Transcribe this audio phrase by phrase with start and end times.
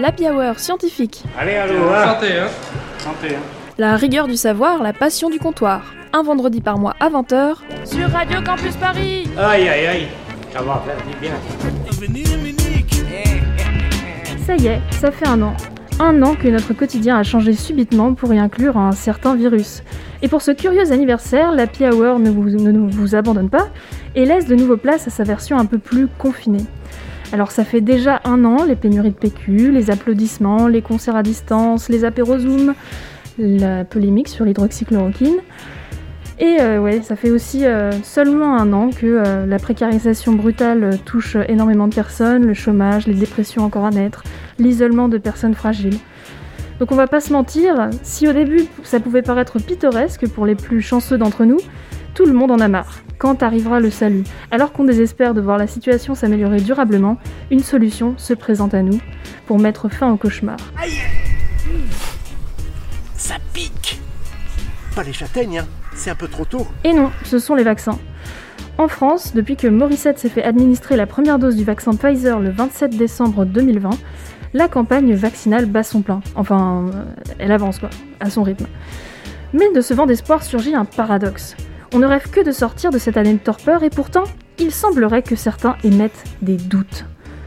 [0.00, 1.22] l'Happy Hour scientifique.
[1.38, 2.14] Allez, allô, hein.
[2.14, 2.48] Santé, hein
[2.98, 3.40] Santé, hein.
[3.78, 5.92] La rigueur du savoir, la passion du comptoir.
[6.12, 9.28] Un vendredi par mois à 20h sur Radio Campus Paris.
[9.38, 10.06] Aïe, aïe, aïe.
[10.52, 11.32] Ça va faire du bien.
[14.44, 15.54] Ça y est, ça fait un an.
[16.00, 19.82] Un an que notre quotidien a changé subitement pour y inclure un certain virus.
[20.22, 23.68] Et pour ce curieux anniversaire, l'Happy Hour ne vous, ne vous abandonne pas
[24.14, 26.64] et laisse de nouveau place à sa version un peu plus confinée.
[27.32, 31.22] Alors ça fait déjà un an, les pénuries de PQ, les applaudissements, les concerts à
[31.22, 32.74] distance, les apéros Zoom,
[33.38, 35.36] la polémique sur l'hydroxychloroquine.
[36.40, 40.98] Et euh, ouais, ça fait aussi euh, seulement un an que euh, la précarisation brutale
[41.04, 44.24] touche énormément de personnes, le chômage, les dépressions encore à naître,
[44.58, 45.98] l'isolement de personnes fragiles.
[46.80, 50.54] Donc on va pas se mentir, si au début ça pouvait paraître pittoresque pour les
[50.54, 51.58] plus chanceux d'entre nous,
[52.14, 53.00] tout le monde en a marre.
[53.18, 57.18] Quand arrivera le salut Alors qu'on désespère de voir la situation s'améliorer durablement,
[57.50, 59.00] une solution se présente à nous
[59.46, 60.56] pour mettre fin au cauchemar.
[63.16, 64.00] Ça pique
[64.94, 66.66] Pas les châtaignes, hein c'est un peu trop tôt.
[66.84, 67.98] Et non, ce sont les vaccins.
[68.78, 72.50] En France, depuis que Morissette s'est fait administrer la première dose du vaccin Pfizer le
[72.50, 73.90] 27 décembre 2020,
[74.54, 76.20] la campagne vaccinale bat son plein.
[76.34, 77.04] Enfin, euh,
[77.38, 78.66] elle avance quoi, à son rythme.
[79.52, 81.56] Mais de ce vent d'espoir surgit un paradoxe.
[81.92, 84.22] On ne rêve que de sortir de cette année de torpeur et pourtant,
[84.60, 87.04] il semblerait que certains émettent des doutes.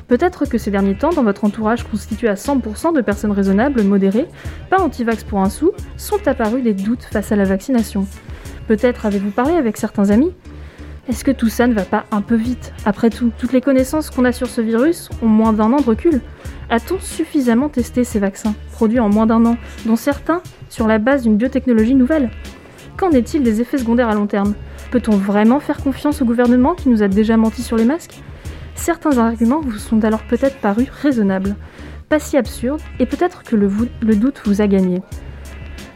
[0.09, 4.27] Peut-être que ces derniers temps, dans votre entourage constitué à 100% de personnes raisonnables, modérées,
[4.69, 8.05] pas anti-vax pour un sou, sont apparus des doutes face à la vaccination.
[8.67, 10.33] Peut-être avez-vous parlé avec certains amis?
[11.07, 12.73] Est-ce que tout ça ne va pas un peu vite?
[12.85, 15.85] Après tout, toutes les connaissances qu'on a sur ce virus ont moins d'un an de
[15.85, 16.21] recul.
[16.69, 21.23] A-t-on suffisamment testé ces vaccins, produits en moins d'un an, dont certains sur la base
[21.23, 22.29] d'une biotechnologie nouvelle?
[22.97, 24.53] Qu'en est-il des effets secondaires à long terme
[24.91, 28.21] Peut-on vraiment faire confiance au gouvernement qui nous a déjà menti sur les masques
[28.75, 31.55] Certains arguments vous sont alors peut-être parus raisonnables,
[32.09, 33.69] pas si absurdes, et peut-être que le,
[34.15, 35.01] doute vous a gagné.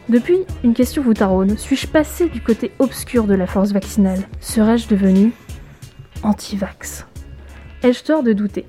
[0.09, 1.57] Depuis, une question vous taraude.
[1.57, 4.27] Suis-je passé du côté obscur de la force vaccinale?
[4.39, 5.33] Serais-je devenu
[6.23, 7.05] anti-vax?
[7.83, 8.65] Ai-je tort de douter?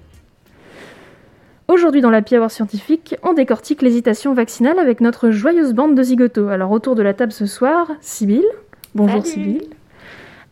[1.68, 6.48] Aujourd'hui dans la Hour scientifique, on décortique l'hésitation vaccinale avec notre joyeuse bande de zigotos.
[6.48, 8.48] Alors autour de la table ce soir, Sybille.
[8.94, 9.24] Bonjour.
[9.24, 9.68] Sybille.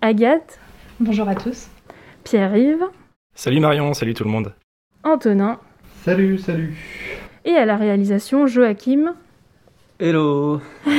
[0.03, 0.59] Agathe,
[1.01, 1.69] Bonjour à tous.
[2.25, 2.85] Pierre-Yves,
[3.35, 4.53] Salut Marion, salut tout le monde.
[5.05, 5.59] Antonin
[6.05, 6.75] Salut, salut.
[7.45, 9.15] et à la réalisation Joachim.
[9.99, 10.61] Hello.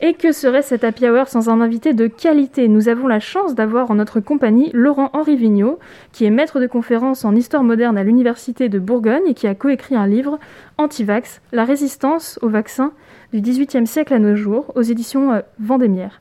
[0.00, 2.68] Et que serait cette happy hour sans un invité de qualité?
[2.68, 5.80] Nous avons la chance d'avoir en notre compagnie Laurent-Henri Vigneault,
[6.12, 9.56] qui est maître de conférence en histoire moderne à l'Université de Bourgogne et qui a
[9.56, 10.38] coécrit un livre,
[10.76, 12.92] Antivax, la résistance au vaccin
[13.32, 16.20] du XVIIIe siècle à nos jours, aux éditions euh, Vendémiaire.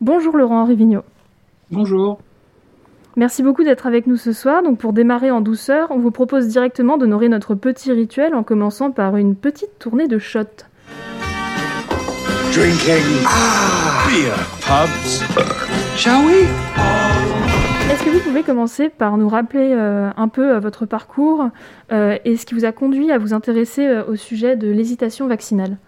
[0.00, 1.04] Bonjour Laurent-Henri Vigneault.
[1.72, 2.20] Bonjour.
[3.16, 4.62] Merci beaucoup d'être avec nous ce soir.
[4.62, 8.92] Donc pour démarrer en douceur, on vous propose directement d'honorer notre petit rituel en commençant
[8.92, 10.67] par une petite tournée de shots.
[12.58, 13.06] Drinking.
[14.08, 14.34] beer.
[14.66, 15.22] Pubs.
[15.96, 16.48] Shall we?
[17.88, 21.50] Est-ce que vous pouvez commencer par nous rappeler euh, un peu euh, votre parcours
[21.92, 25.28] euh, et ce qui vous a conduit à vous intéresser euh, au sujet de l'hésitation
[25.28, 25.78] vaccinale?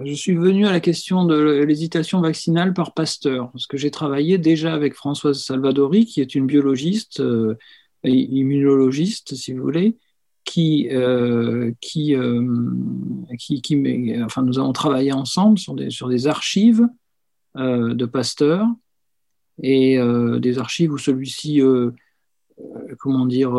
[0.00, 4.38] Je suis venu à la question de l'hésitation vaccinale par Pasteur, parce que j'ai travaillé
[4.38, 7.58] déjà avec Françoise Salvadori, qui est une biologiste euh,
[8.04, 9.96] et immunologiste, si vous voulez,
[10.44, 12.46] qui, euh, qui, euh,
[13.38, 16.86] qui, qui met- enfin, nous avons travaillé ensemble sur des, sur des archives
[17.56, 18.66] euh, de Pasteur
[19.62, 21.60] et euh, des archives où celui-ci,
[22.98, 23.52] comment dire,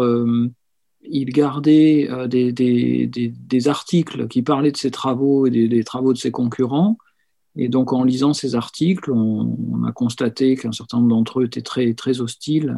[1.01, 6.17] il gardait des, des, des, articles qui parlaient de ses travaux et des, travaux de
[6.17, 6.97] ses concurrents.
[7.57, 11.61] Et donc, en lisant ces articles, on, a constaté qu'un certain nombre d'entre eux étaient
[11.61, 12.75] très, très hostiles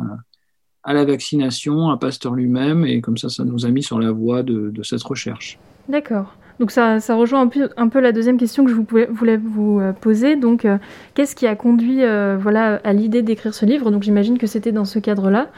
[0.87, 4.11] à la vaccination, à Pasteur lui-même, et comme ça, ça nous a mis sur la
[4.11, 5.59] voie de, de cette recherche.
[5.89, 6.33] D'accord.
[6.59, 9.09] Donc ça, ça rejoint un peu, un peu la deuxième question que je vous pouvais-
[9.11, 10.37] voulais vous euh, poser.
[10.37, 10.77] Donc, euh,
[11.13, 13.91] qu'est-ce qui a conduit euh, voilà, à l'idée d'écrire ce livre?
[13.91, 15.51] Donc, j'imagine que c'était dans ce cadre-là.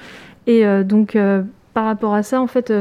[0.48, 1.16] Et euh, donc,
[1.76, 2.74] par rapport à ça, en fait,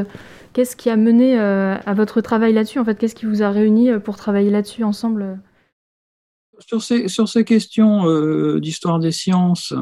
[0.54, 2.80] qu'est-ce qui a mené à votre travail là-dessus?
[2.80, 5.38] En fait, qu'est-ce qui vous a réunis pour travailler là-dessus ensemble?
[6.58, 8.06] Sur ces, sur ces questions
[8.58, 9.74] d'histoire des sciences,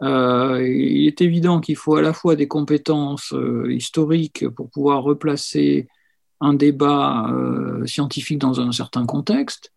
[0.00, 5.02] euh, il est évident qu'il faut à la fois des compétences euh, historiques pour pouvoir
[5.02, 5.88] replacer
[6.40, 9.72] un débat euh, scientifique dans un certain contexte,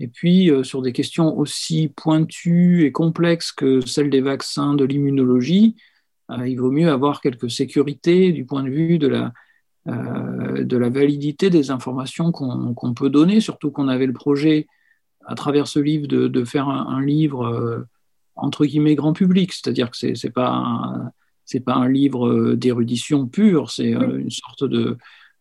[0.00, 5.76] et puis sur des questions aussi pointues et complexes que celles des vaccins, de l'immunologie,
[6.44, 9.32] il vaut mieux avoir quelques sécurités du point de vue de la,
[9.86, 14.66] de la validité des informations qu'on peut donner, surtout qu'on avait le projet
[15.26, 17.86] à travers ce livre de, de faire un, livre
[18.36, 21.10] entre guillemets grand public, c'est-à-dire que c'est c'est pas un-
[21.44, 24.96] c'est pas un livre d'érudition pure, c'est une sorte de,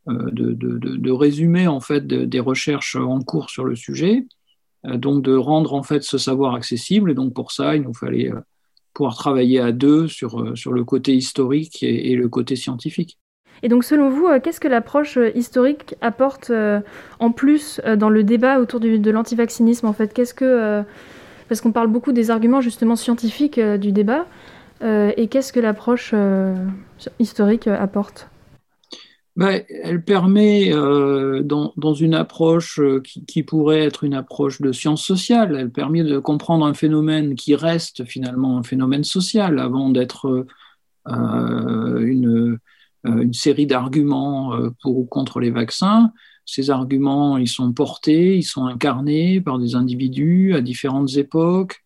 [0.08, 4.26] de, de, de, résumé en fait des recherches en cours sur le sujet.
[4.84, 7.12] donc de rendre en fait ce savoir accessible.
[7.12, 8.32] Et donc pour ça, il nous fallait
[8.94, 13.18] pouvoir travailler à deux sur, sur le côté historique et le côté scientifique.
[13.62, 16.82] Et donc, selon vous, euh, qu'est-ce que l'approche euh, historique apporte euh,
[17.20, 20.84] en plus dans le débat autour de l'antivaccinisme En fait, qu'est-ce que
[21.54, 24.26] parce qu'on parle beaucoup des arguments justement scientifiques du débat,
[24.82, 26.16] et qu'est-ce que l'approche
[27.20, 28.28] historique apporte?
[29.36, 32.82] Ben, elle permet, dans, une approche
[33.28, 37.54] qui, pourrait être une approche de sciences sociales, elle permet de comprendre un phénomène qui
[37.54, 40.48] reste finalement un phénomène social avant d'être
[41.06, 42.58] une,
[43.06, 46.14] euh, série d'arguments euh, pour ou contre les vaccins.
[46.46, 51.84] Ces arguments, ils sont portés, ils sont incarnés par des individus à différentes époques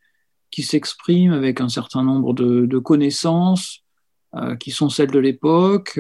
[0.51, 3.83] qui s'expriment avec un certain nombre de, connaissances
[4.35, 5.99] euh, qui sont celles de l'époque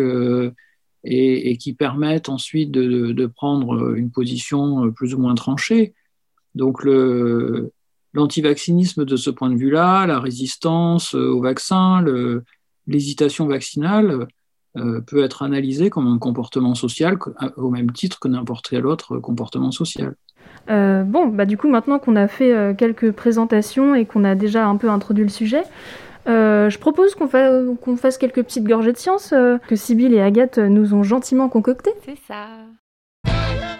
[1.03, 5.93] et, qui permettent ensuite de, prendre une position plus ou moins tranchée.
[6.55, 6.83] Donc
[8.13, 12.03] l'antivaccinisme de ce point de vue-là, la résistance au vaccin,
[12.87, 14.25] l'hésitation vaccinale, euh,
[15.05, 17.17] peut être analysé comme un comportement social
[17.55, 20.15] au même titre que n'importe quel autre comportement social.
[20.69, 24.35] Euh, bon, bah du coup, maintenant qu'on a fait euh, quelques présentations et qu'on a
[24.35, 25.63] déjà un peu introduit le sujet,
[26.25, 27.27] je propose qu'on
[27.77, 29.33] qu'on fasse quelques petites gorgées de science
[29.67, 31.93] que Sybille et Agathe nous ont gentiment concoctées.
[32.05, 32.47] C'est ça.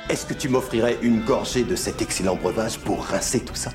[0.10, 3.72] Est-ce que tu m'offrirais une gorgée de cet excellent breuvage pour rincer tout ça?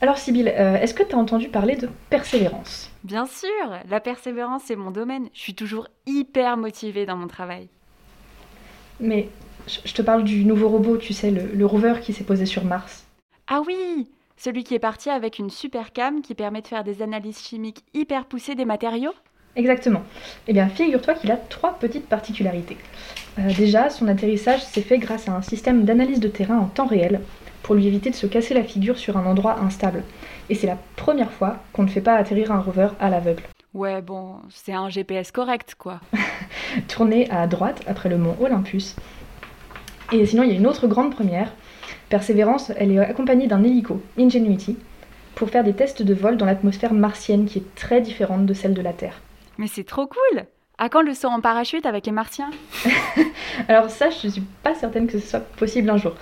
[0.00, 2.90] Alors Sybille, euh, est-ce que tu as entendu parler de persévérance?
[3.04, 3.48] Bien sûr,
[3.88, 5.28] la persévérance c'est mon domaine.
[5.32, 7.68] Je suis toujours hyper motivée dans mon travail.
[9.00, 9.28] Mais
[9.84, 13.06] je te parle du nouveau robot, tu sais, le, rover qui s'est posé sur Mars.
[13.46, 17.02] Ah oui Celui qui est parti avec une super cam qui permet de faire des
[17.02, 19.14] analyses chimiques hyper poussées des matériaux?
[19.56, 20.02] Exactement.
[20.48, 22.76] Eh bien, figure-toi qu'il a trois petites particularités.
[23.38, 26.86] Euh, déjà, son atterrissage s'est fait grâce à un système d'analyse de terrain en temps
[26.86, 27.20] réel,
[27.64, 30.04] pour lui éviter de se casser la figure sur un endroit instable.
[30.50, 33.42] Et c'est la première fois qu'on ne fait pas atterrir un rover à l'aveugle.
[33.72, 36.00] Ouais, bon, c'est un GPS correct, quoi.
[36.88, 38.94] Tourner à droite après le mont Olympus.
[40.12, 41.52] Et sinon, il y a une autre grande première.
[42.10, 44.76] Persévérance, elle est accompagnée d'un hélico, Ingenuity,
[45.34, 48.74] pour faire des tests de vol dans l'atmosphère martienne qui est très différente de celle
[48.74, 49.20] de la Terre.
[49.56, 50.44] Mais c'est trop cool
[50.76, 52.50] À quand le saut en parachute avec les martiens?
[53.68, 56.12] Alors ça, je suis pas certaine que ce soit possible un jour.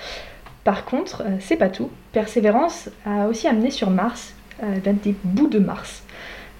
[0.64, 1.90] Par contre, euh, c'est pas tout.
[2.12, 6.04] Persévérance a aussi amené sur Mars euh, des bouts de Mars.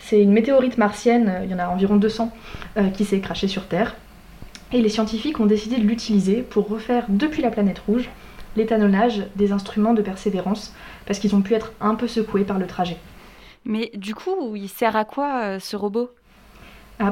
[0.01, 2.33] C'est une météorite martienne, euh, il y en a environ 200,
[2.95, 3.95] qui s'est crachée sur Terre.
[4.73, 8.09] Et les scientifiques ont décidé de l'utiliser pour refaire depuis la planète rouge
[8.57, 10.75] l'étalonnage des instruments de persévérance,
[11.07, 12.97] parce qu'ils ont pu être un peu secoués par le trajet.
[13.65, 16.11] Mais du coup, il sert à quoi ce robot?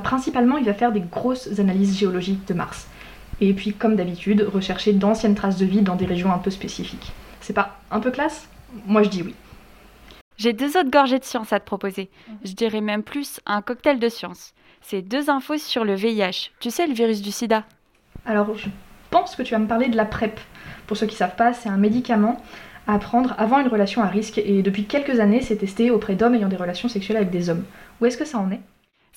[0.03, 2.87] Principalement, il va faire des grosses analyses géologiques de Mars
[3.41, 7.13] et puis comme d'habitude, rechercher d'anciennes traces de vie dans des régions un peu spécifiques.
[7.41, 8.49] C'est pas un peu classe?
[8.87, 9.35] Moi je dis oui.
[10.37, 12.09] J'ai deux autres gorgées de science à te proposer.
[12.45, 14.55] Je dirais même plus un cocktail de science.
[14.81, 16.51] C'est deux infos sur le VIH.
[16.61, 17.65] Tu sais, le virus du sida?
[18.25, 18.69] Alors, je
[19.11, 20.41] pense que tu vas me parler de la PrEP.
[20.87, 22.43] Pour ceux qui ne savent pas, c'est un médicament
[22.87, 26.35] à prendre avant une relation à risque et depuis quelques années, c'est testé auprès d'hommes
[26.35, 27.65] ayant des relations sexuelles avec des hommes.
[28.01, 28.61] Où est-ce que ça en est?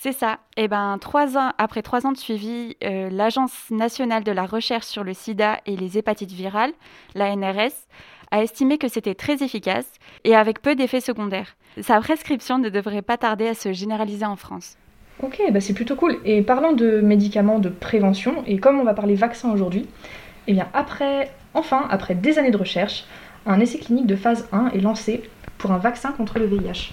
[0.03, 0.39] C'est ça.
[0.57, 4.45] Et eh ben, trois ans, après trois ans de suivi, euh, l'Agence nationale de la
[4.45, 6.73] recherche sur le sida et les hépatites virales,
[7.15, 7.71] la NRS,
[8.29, 9.89] a estimé que c'était très efficace
[10.25, 11.55] et avec peu d'effets secondaires.
[11.81, 14.75] Sa prescription ne devrait pas tarder à se généraliser en France.
[15.21, 16.19] Ok, bah c'est plutôt cool.
[16.25, 19.87] Et parlant de médicaments de prévention, et comme on va parler vaccin aujourd'hui,
[20.47, 23.05] eh bien après, enfin, après des années de recherche,
[23.45, 25.23] un essai clinique de phase 1 est lancé
[25.57, 26.91] pour un vaccin contre le VIH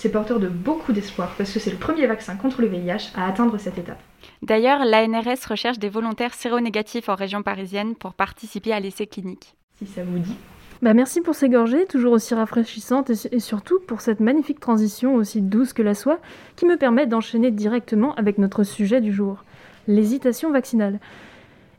[0.00, 3.28] c'est porteur de beaucoup d'espoir parce que c'est le premier vaccin contre le VIH à
[3.28, 4.00] atteindre cette étape.
[4.40, 9.56] D'ailleurs, l'ANRS recherche des volontaires séronégatifs en région parisienne pour participer à l'essai clinique.
[9.76, 10.34] Si ça vous dit.
[10.80, 15.42] Bah merci pour ces gorgées, toujours aussi rafraîchissantes et, surtout pour cette magnifique transition aussi
[15.42, 16.18] douce que la soie
[16.56, 19.44] qui me permet d'enchaîner directement avec notre sujet du jour,
[19.86, 20.98] l'hésitation vaccinale.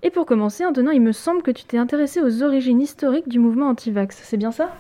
[0.03, 3.39] Et pour commencer, Antonin, il me semble que tu t'es intéressé aux origines historiques du
[3.39, 4.75] mouvement anti-vax, c'est bien ça?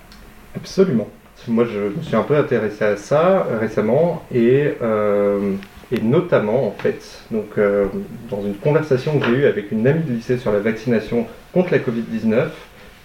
[0.55, 1.07] Absolument.
[1.47, 5.53] Moi, je me suis un peu intéressé à ça euh, récemment et, euh,
[5.91, 7.85] et notamment, en fait, donc, euh,
[8.29, 11.71] dans une conversation que j'ai eue avec une amie de lycée sur la vaccination contre
[11.71, 12.49] la Covid-19.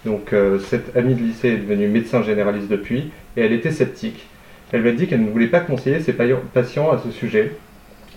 [0.05, 0.33] Donc,
[0.69, 4.27] cette amie de lycée est devenue médecin généraliste depuis et elle était sceptique.
[4.71, 7.51] Elle m'a dit qu'elle ne voulait pas conseiller ses patients à ce sujet.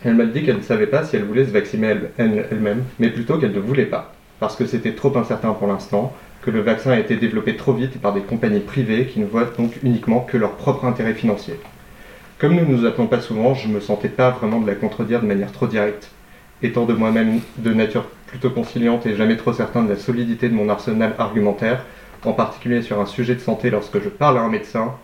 [0.04, 3.38] Elle m'a dit qu'elle ne savait pas si elle voulait se vacciner elle-même, mais plutôt
[3.38, 6.98] qu'elle ne voulait pas, parce que c'était trop incertain pour l'instant, que le vaccin a
[6.98, 10.52] été développé trop vite par des compagnies privées qui ne voient donc uniquement que leur
[10.52, 11.54] propre intérêt financier.
[12.38, 14.74] Comme nous ne nous appelons pas souvent, je ne me sentais pas vraiment de la
[14.74, 16.10] contredire de manière trop directe.
[16.62, 20.54] Étant de moi-même de nature plutôt conciliante et jamais trop certain de la solidité de
[20.54, 21.84] mon arsenal argumentaire,
[22.24, 24.94] en particulier sur un sujet de santé lorsque je parle à un médecin,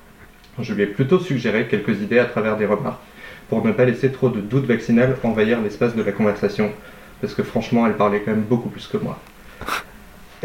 [0.59, 3.01] je lui ai plutôt suggéré quelques idées à travers des remarques,
[3.49, 6.71] pour ne pas laisser trop de doutes vaccinales envahir l'espace de la conversation,
[7.21, 9.19] parce que franchement, elle parlait quand même beaucoup plus que moi.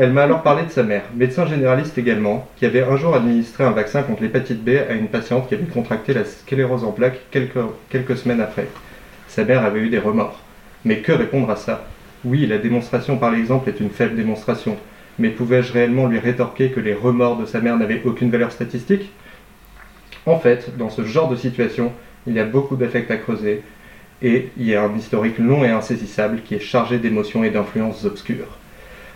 [0.02, 3.66] Elle m'a alors parlé de sa mère, médecin généraliste également, qui avait un jour administré
[3.66, 7.20] un vaccin contre l'hépatite B à une patiente qui avait contracté la sclérose en plaques
[7.30, 7.60] quelques,
[7.92, 8.66] quelques semaines après.
[9.28, 10.40] Sa mère avait eu des remords.
[10.86, 11.86] Mais que répondre à ça?
[12.26, 14.76] Oui, la démonstration par l'exemple est une faible démonstration,
[15.20, 19.12] mais pouvais-je réellement lui rétorquer que les remords de sa mère n'avaient aucune valeur statistique?
[20.26, 21.92] En fait, dans ce genre de situation,
[22.26, 23.62] il y a beaucoup d'affects à creuser,
[24.24, 28.04] et il y a un historique long et insaisissable qui est chargé d'émotions et d'influences
[28.04, 28.58] obscures.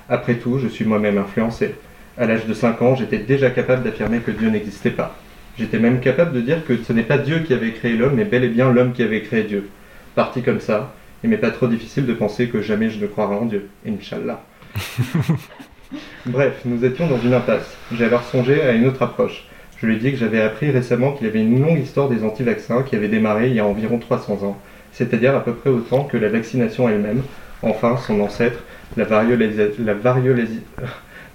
[0.10, 1.76] Après tout, je suis moi-même influencé.
[2.18, 5.18] À l'âge de 5 ans, j'étais déjà capable d'affirmer que Dieu n'existait pas.
[5.58, 8.26] J'étais même capable de dire que ce n'est pas Dieu qui avait créé l'homme, mais
[8.26, 9.70] bel et bien l'homme qui avait créé Dieu.
[10.14, 10.94] Parti comme ça,
[11.24, 13.68] il m'est pas trop difficile de penser que jamais je ne croirai en Dieu.
[13.88, 14.44] Inch'Allah.
[16.26, 17.76] Bref, nous étions dans une impasse.
[17.94, 19.46] J'ai alors songé à une autre approche.
[19.78, 22.24] Je lui ai dit que j'avais appris récemment qu'il y avait une longue histoire des
[22.24, 24.58] anti-vaccins qui avait démarré il y a environ 300 ans,
[24.94, 27.24] c'est-à-dire à peu près autant que la vaccination elle-même,
[27.62, 28.60] enfin son ancêtre,
[28.98, 29.94] la, la,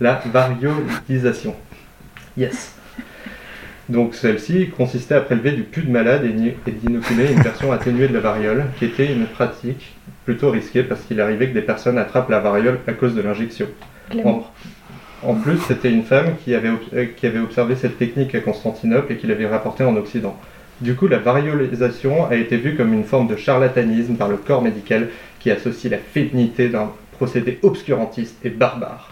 [0.09, 1.55] la variolisation.
[2.37, 2.77] Yes.
[3.89, 8.15] Donc celle-ci consistait à prélever du pus de malade et d'inoculer une version atténuée de
[8.15, 12.31] la variole, qui était une pratique plutôt risquée parce qu'il arrivait que des personnes attrapent
[12.31, 13.67] la variole à cause de l'injection.
[14.25, 14.45] En,
[15.23, 19.13] en plus, c'était une femme qui avait, euh, qui avait observé cette technique à Constantinople
[19.13, 20.39] et qui l'avait rapportée en Occident.
[20.81, 24.63] Du coup, la variolisation a été vue comme une forme de charlatanisme par le corps
[24.63, 25.09] médical
[25.41, 26.71] qui associe la féminité
[27.21, 29.11] d'un procédé obscurantiste et barbare.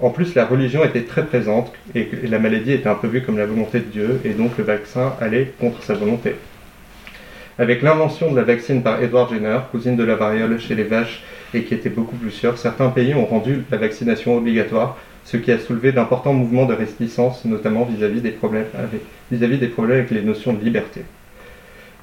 [0.00, 3.38] En plus, la religion était très présente et la maladie était un peu vue comme
[3.38, 6.34] la volonté de Dieu et donc le vaccin allait contre sa volonté.
[7.58, 11.22] Avec l'invention de la vaccine par Edward Jenner, cousine de la variole chez les vaches
[11.52, 15.52] et qui était beaucoup plus sûre, certains pays ont rendu la vaccination obligatoire, ce qui
[15.52, 20.22] a soulevé d'importants mouvements de réticence, notamment vis-à-vis des, problèmes avec, des problèmes avec les
[20.22, 21.02] notions de liberté.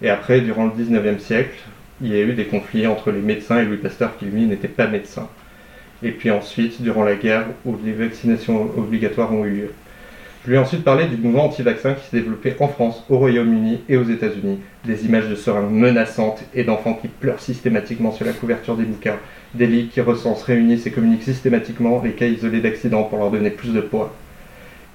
[0.01, 1.57] Et après, durant le 19e siècle,
[2.01, 4.67] il y a eu des conflits entre les médecins et Louis Pasteur qui lui n'était
[4.67, 5.27] pas médecin.
[6.03, 9.71] Et puis ensuite, durant la guerre, où les vaccinations obligatoires ont eu lieu.
[10.43, 13.81] Je lui ai ensuite parlé du mouvement anti-vaccin qui s'est développé en France, au Royaume-Uni
[13.87, 14.59] et aux États-Unis.
[14.83, 19.17] Des images de seringues menaçantes et d'enfants qui pleurent systématiquement sur la couverture des bouquins.
[19.53, 23.51] Des lits qui recensent, réunissent et communiquent systématiquement les cas isolés d'accidents pour leur donner
[23.51, 24.11] plus de poids.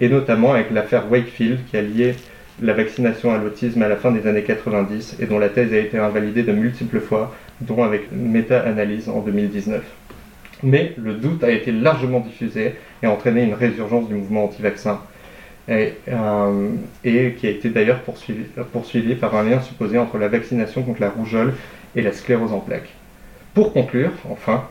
[0.00, 2.16] Et notamment avec l'affaire Wakefield qui a lié
[2.62, 5.78] la vaccination à l'autisme à la fin des années 90 et dont la thèse a
[5.78, 9.82] été invalidée de multiples fois, dont avec méta-analyse en 2019.
[10.62, 15.00] Mais le doute a été largement diffusé et a entraîné une résurgence du mouvement anti-vaccin,
[15.68, 16.70] et, euh,
[17.02, 21.54] qui a été d'ailleurs poursuivi par un lien supposé entre la vaccination contre la rougeole
[21.94, 22.90] et la sclérose en plaques.
[23.52, 24.64] Pour conclure, enfin,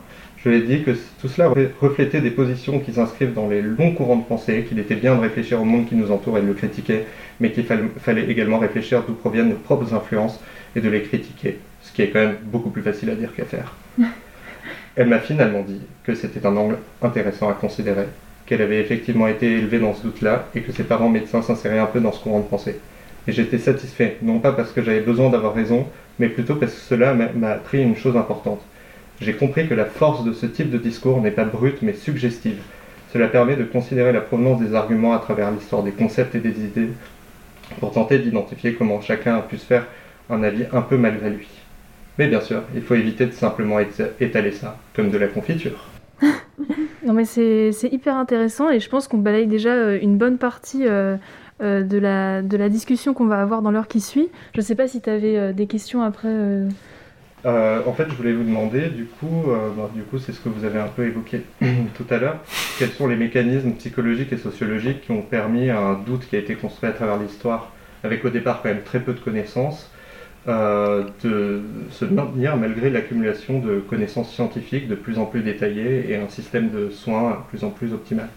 [0.46, 4.14] je l'ai dit que tout cela reflétait des positions qui s'inscrivent dans les longs courants
[4.14, 6.54] de pensée, qu'il était bien de réfléchir au monde qui nous entoure et de le
[6.54, 7.00] critiquer,
[7.40, 10.38] mais qu'il fall- fallait également réfléchir d'où proviennent nos propres influences
[10.76, 13.44] et de les critiquer, ce qui est quand même beaucoup plus facile à dire qu'à
[13.44, 13.74] faire.
[14.94, 18.06] Elle m'a finalement dit que c'était un angle intéressant à considérer,
[18.46, 21.86] qu'elle avait effectivement été élevée dans ce doute-là et que ses parents médecins s'inséraient un
[21.86, 22.76] peu dans ce courant de pensée.
[23.26, 25.88] Et j'étais satisfait, non pas parce que j'avais besoin d'avoir raison,
[26.20, 28.60] mais plutôt parce que cela m'a appris une chose importante.
[29.20, 32.58] J'ai compris que la force de ce type de discours n'est pas brute mais suggestive.
[33.12, 36.60] Cela permet de considérer la provenance des arguments à travers l'histoire des concepts et des
[36.60, 36.90] idées
[37.80, 39.86] pour tenter d'identifier comment chacun a pu se faire
[40.28, 41.48] un avis un peu malgré lui.
[42.18, 45.86] Mais bien sûr, il faut éviter de simplement éta- étaler ça, comme de la confiture.
[47.06, 50.88] Non mais c'est hyper intéressant et je pense qu'on balaye déjà euh, une bonne partie
[50.88, 51.16] euh,
[51.62, 54.28] euh, de, la, de la discussion qu'on va avoir dans l'heure qui suit.
[54.56, 56.28] Je sais pas si tu avais des questions après.
[57.44, 57.82] Euh.
[57.86, 60.48] En fait, je voulais vous demander, du coup, euh, bon, du coup, c'est ce que
[60.48, 62.38] vous avez un peu évoqué tout à l'heure,
[62.78, 66.54] quels sont les mécanismes psychologiques et sociologiques qui ont permis un doute qui a été
[66.54, 69.90] construit à travers l'histoire, avec au départ quand même très peu de connaissances,
[70.48, 76.16] euh, de se maintenir malgré l'accumulation de connaissances scientifiques de plus en plus détaillées et
[76.16, 78.28] un système de soins de plus en plus optimal?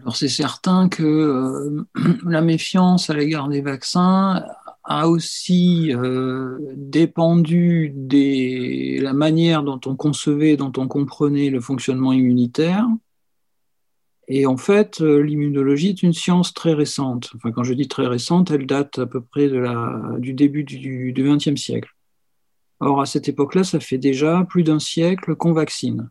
[0.00, 1.84] Alors c'est certain que
[2.26, 4.44] la méfiance à l'égard des vaccins
[4.86, 12.12] a aussi euh, dépendu de la manière dont on concevait, dont on comprenait le fonctionnement
[12.12, 12.86] immunitaire.
[14.28, 17.30] Et en fait, euh, l'immunologie est une science très récente.
[17.36, 19.50] Enfin, quand je dis très récente, elle date à peu près
[20.18, 21.90] du début du XXe siècle.
[22.78, 26.10] Or, à cette époque-là, ça fait déjà plus d'un siècle qu'on vaccine.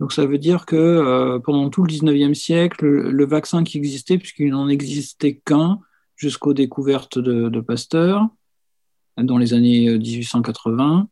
[0.00, 3.78] Donc ça veut dire que euh, pendant tout le 19e siècle, le, le vaccin qui
[3.78, 5.80] existait, puisqu'il n'en existait qu'un
[6.16, 8.28] jusqu'aux découvertes de, de, Pasteur,
[9.16, 11.08] dans les années 1880.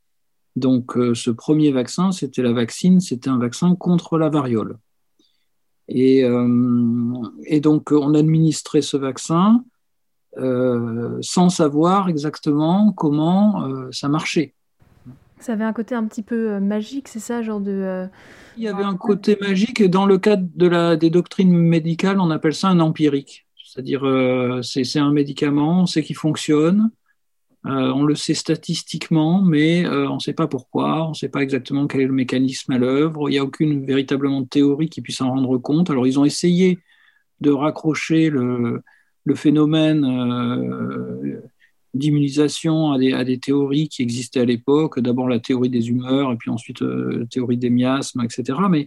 [0.56, 4.78] Donc, ce premier vaccin, c'était la vaccine, c'était un vaccin contre la variole.
[5.88, 6.22] Et,
[7.44, 9.64] et donc, on administrait ce vaccin
[10.36, 14.54] sans savoir exactement comment ça marchait.
[15.44, 17.70] Ça avait un côté un petit peu euh, magique, c'est ça, genre de.
[17.70, 18.06] Euh,
[18.56, 22.18] Il y avait un côté magique, et dans le cadre de la, des doctrines médicales,
[22.18, 23.46] on appelle ça un empirique.
[23.74, 26.90] C'est-à-dire, euh, c'est un médicament, on sait qu'il fonctionne,
[27.66, 31.86] on le sait statistiquement, mais on ne sait pas pourquoi, on ne sait pas exactement
[31.86, 35.30] quel est le mécanisme à l'œuvre, il n'y a aucune véritablement théorie qui puisse en
[35.30, 35.88] rendre compte.
[35.88, 36.78] Alors, ils ont essayé
[37.40, 38.82] de raccrocher le,
[39.34, 40.04] phénomène
[41.94, 46.50] d'immunisation à des, théories qui existaient à l'époque, d'abord la théorie des humeurs et puis
[46.50, 48.58] ensuite euh, la théorie des miasmes, etc.
[48.68, 48.86] Mais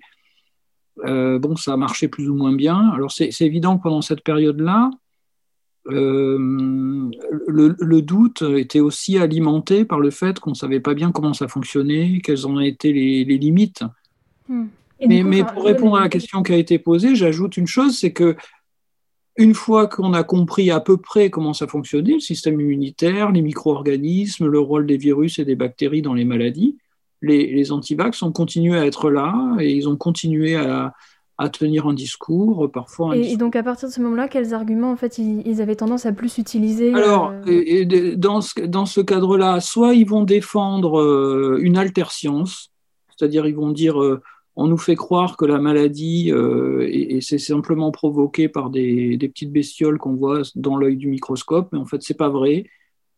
[1.05, 2.91] euh, bon, ça a marché plus ou moins bien.
[2.93, 4.89] Alors c'est évident que pendant cette période-là,
[5.89, 7.09] euh,
[7.47, 11.47] le, doute était aussi alimenté par le fait qu'on ne savait pas bien comment ça
[11.47, 13.83] fonctionnait, quelles en étaient les, limites.
[14.49, 14.65] Hmm.
[15.05, 18.13] Mais, mais, pour répondre à la question qui a été posée, j'ajoute une chose, c'est
[18.13, 18.35] que
[19.37, 23.43] une fois qu'on a compris à peu près comment ça fonctionnait, le système immunitaire, les
[23.43, 26.77] micro-organismes, le rôle des virus et des bactéries dans les maladies,
[27.21, 30.93] les, les antivax ont continué à être là et ils ont continué à,
[31.53, 33.15] tenir un discours, parfois.
[33.15, 36.11] et, donc à partir de ce moment-là, quels arguments en fait ils, avaient tendance à
[36.11, 41.77] plus utiliser Alors, euh, dans ce, dans ce cadre-là, soit ils vont défendre euh, une
[41.77, 42.71] alterscience,
[43.15, 44.19] c'est-à-dire ils vont dire euh,
[44.55, 49.99] on nous fait croire que la maladie, et, c'est simplement provoqué par des, petites bestioles
[49.99, 52.65] qu'on voit dans l'œil du microscope, mais en fait, c'est pas vrai.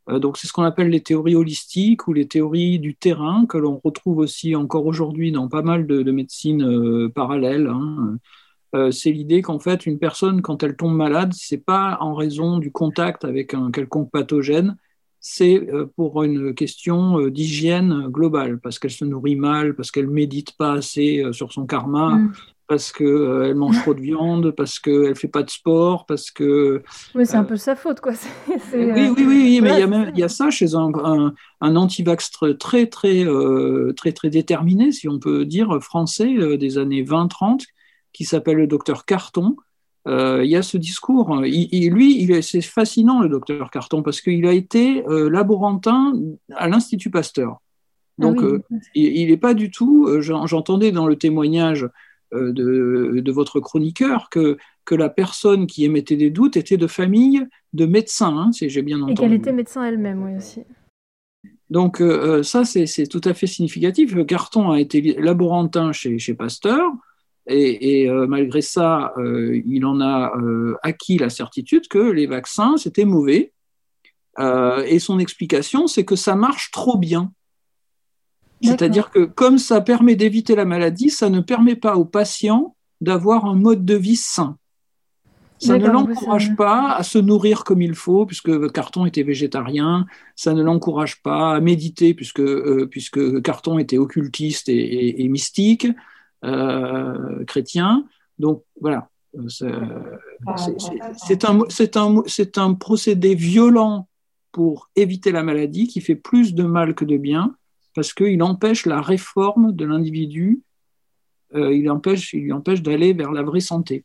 [0.09, 3.57] Euh, donc, c'est ce qu'on appelle les théories holistiques ou les théories du terrain, que
[3.57, 7.67] l'on retrouve aussi encore aujourd'hui dans pas mal de, médecines euh, parallèles.
[7.67, 8.17] Hein.
[8.91, 12.71] c'est l'idée qu'en fait, une personne, quand elle tombe malade, c'est pas en raison du
[12.71, 14.75] contact avec un quelconque pathogène,
[15.19, 20.07] c'est euh, pour une question euh, d'hygiène globale, parce qu'elle se nourrit mal, parce qu'elle
[20.07, 22.33] médite pas assez euh, sur son karma, mm.
[22.69, 26.83] Parce qu'elle mange trop de viande, parce qu'elle fait pas de sport, parce que...
[27.15, 28.13] Oui, c'est un peu sa faute, quoi.
[28.47, 29.81] oui, oui, oui, mais
[30.13, 30.91] il y, a ça chez un,
[31.61, 37.65] un, anti-vax très, très, très, très déterminé, si on peut dire, français des années 20-30,
[38.13, 39.55] qui s'appelle le docteur Carton,
[40.07, 41.35] euh, il y a ce discours.
[41.37, 46.13] lui, c'est fascinant, le docteur Carton, parce qu'il a été euh, laborantin
[46.55, 47.57] à l'Institut Pasteur.
[48.19, 48.61] Ah Donc, euh,
[48.93, 50.07] il n'est pas du tout.
[50.21, 51.87] J'entendais dans le témoignage
[52.31, 57.85] de, votre chroniqueur que, que la personne qui émettait des doutes était de famille de
[57.85, 59.13] médecins, hein, si j'ai bien entendu.
[59.13, 60.61] Et qu'elle était médecin elle-même, oui, aussi.
[61.69, 62.03] Donc,
[62.43, 64.15] ça, c'est tout à fait significatif.
[64.25, 66.91] Carton a été laborantin chez, chez Pasteur.
[67.51, 72.77] Et, euh, malgré ça, euh, il en a euh, acquis la certitude que les vaccins,
[72.77, 73.53] c'était mauvais.
[74.85, 77.33] et son explication, c'est que ça marche trop bien.
[78.61, 83.45] C'est-à-dire que comme ça permet d'éviter la maladie, ça ne permet pas aux patients d'avoir
[83.45, 84.57] un mode de vie sain.
[85.59, 90.05] Ça ne l'encourage pas à se nourrir comme il faut, puisque Carton était végétarien.
[90.35, 92.41] Ça ne l'encourage pas à méditer, puisque,
[92.87, 95.87] puisque Carton était occultiste et mystique.
[96.45, 98.05] Euh, chrétien.
[98.37, 99.09] Donc voilà,
[99.47, 101.59] c'est un,
[101.95, 102.23] un,
[102.55, 104.07] un procédé violent
[104.53, 107.55] pour éviter la maladie qui fait plus de mal que de bien
[107.99, 110.61] parce qu'il empêche la réforme de l'individu,
[111.53, 114.03] euh, il, empêche, il lui empêche d'aller vers la vraie santé.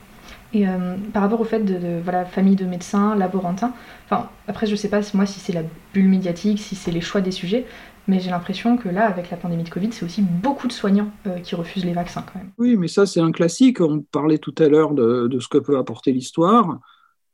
[0.52, 3.72] Et euh, par rapport au fait de, voilà, famille de médecins, laborantins,
[4.06, 7.00] enfin, après je ne sais pas moi si c'est la bulle médiatique, si c'est les
[7.00, 7.66] choix des sujets,
[8.08, 11.12] mais j'ai l'impression que là, avec la pandémie de Covid, c'est aussi beaucoup de soignants
[11.28, 12.50] euh, qui refusent les vaccins quand même.
[12.58, 13.80] Oui, mais ça, c'est un classique.
[13.80, 16.80] On parlait tout à l'heure de, ce que peut apporter l'histoire.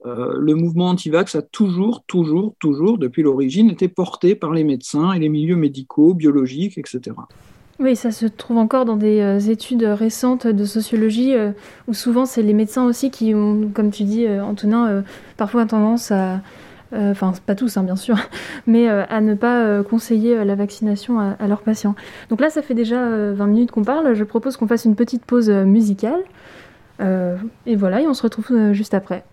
[0.07, 5.13] Euh, le mouvement anti-vax a toujours, toujours, toujours, depuis l'origine, été porté par les médecins
[5.13, 7.17] et les milieux médicaux, biologiques, etc.
[7.79, 11.35] Oui, ça se trouve encore dans des euh, études récentes de sociologie,
[11.89, 15.05] où souvent c'est les médecins aussi qui ont, comme tu dis, Antonin,
[15.37, 16.41] parfois tendance à
[16.93, 18.17] euh, enfin pas tous hein, bien sûr,
[18.67, 21.95] mais euh, à ne pas euh, conseiller la vaccination à, leurs patients.
[22.31, 25.25] Donc là, ça fait déjà 20 minutes qu'on parle, je propose qu'on fasse une petite
[25.25, 26.23] pause musicale.
[27.01, 29.25] et voilà, et on se retrouve juste après.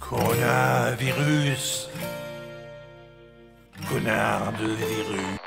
[0.00, 1.88] Coronavirus.
[3.88, 5.38] Connard de virus.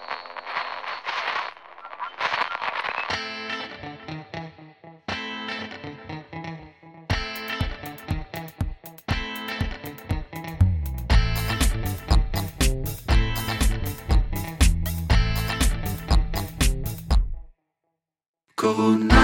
[18.56, 19.21] Corona.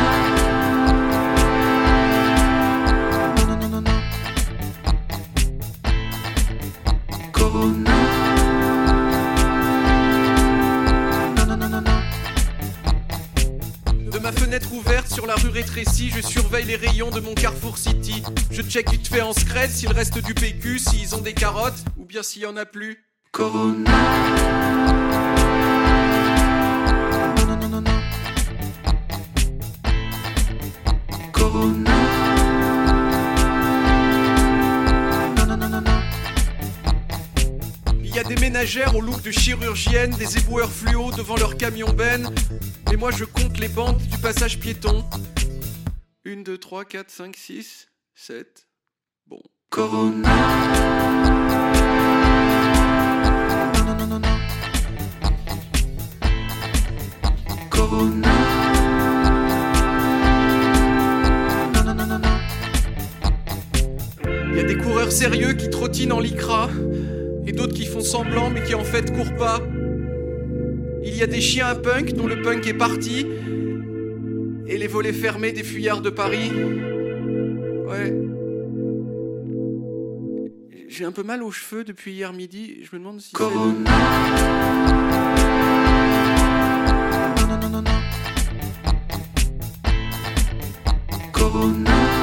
[16.65, 18.23] Les rayons de mon Carrefour City.
[18.49, 22.05] Je check vite fait en scred s'il reste du PQ, s'ils ont des carottes, ou
[22.05, 23.03] bien s'il y en a plus.
[23.31, 23.91] Corona.
[38.03, 41.93] Il y a des ménagères au look de chirurgienne, des éboueurs fluo devant leur camion
[41.93, 42.33] ben.
[42.91, 45.05] Et moi je compte les bandes du passage piéton.
[46.29, 48.67] 1, 2, 3, 4, 5, 6, 7.
[49.27, 49.39] Bon.
[49.69, 50.27] Corona.
[53.73, 54.37] Non, non, non, non, non.
[57.69, 58.27] Corona.
[61.73, 62.37] Non, non, non, non, non.
[64.51, 66.69] Il y a des coureurs sérieux qui trottinent en lycra
[67.45, 69.61] et d'autres qui font semblant mais qui en fait courent pas.
[71.05, 73.25] Il y a des chiens à punk dont le punk est parti
[74.67, 76.51] et les volets fermés des fuyards de Paris.
[77.87, 78.13] Ouais.
[80.89, 82.79] J'ai un peu mal aux cheveux depuis hier midi.
[82.83, 83.31] Je me demande si.
[83.33, 83.91] Corona.
[87.37, 88.01] Non, non, non, non, non.
[91.31, 92.16] Corona.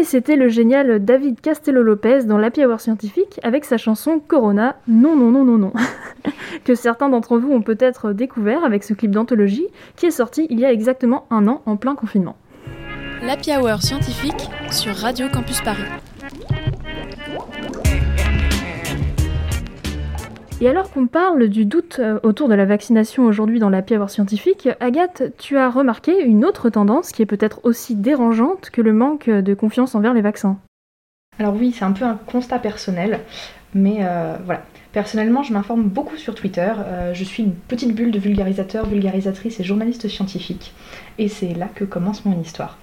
[0.00, 5.14] Et c'était le génial David Castello-Lopez dans l'Happy Hour scientifique avec sa chanson Corona, non,
[5.14, 5.74] non, non, non, non,
[6.64, 10.58] que certains d'entre vous ont peut-être découvert avec ce clip d'anthologie qui est sorti il
[10.58, 12.36] y a exactement un an en plein confinement.
[13.22, 15.84] L'Happy Hour scientifique sur Radio Campus Paris.
[20.62, 24.10] Et alors qu'on parle du doute euh, autour de la vaccination aujourd'hui dans la Hour
[24.10, 28.92] scientifique, Agathe, tu as remarqué une autre tendance qui est peut-être aussi dérangeante que le
[28.92, 30.58] manque de confiance envers les vaccins.
[31.38, 33.20] Alors oui, c'est un peu un constat personnel,
[33.72, 34.62] mais euh, voilà.
[34.92, 36.70] Personnellement, je m'informe beaucoup sur Twitter.
[36.78, 40.74] Euh, je suis une petite bulle de vulgarisateurs, vulgarisatrices et journalistes scientifiques.
[41.16, 42.76] Et c'est là que commence mon histoire.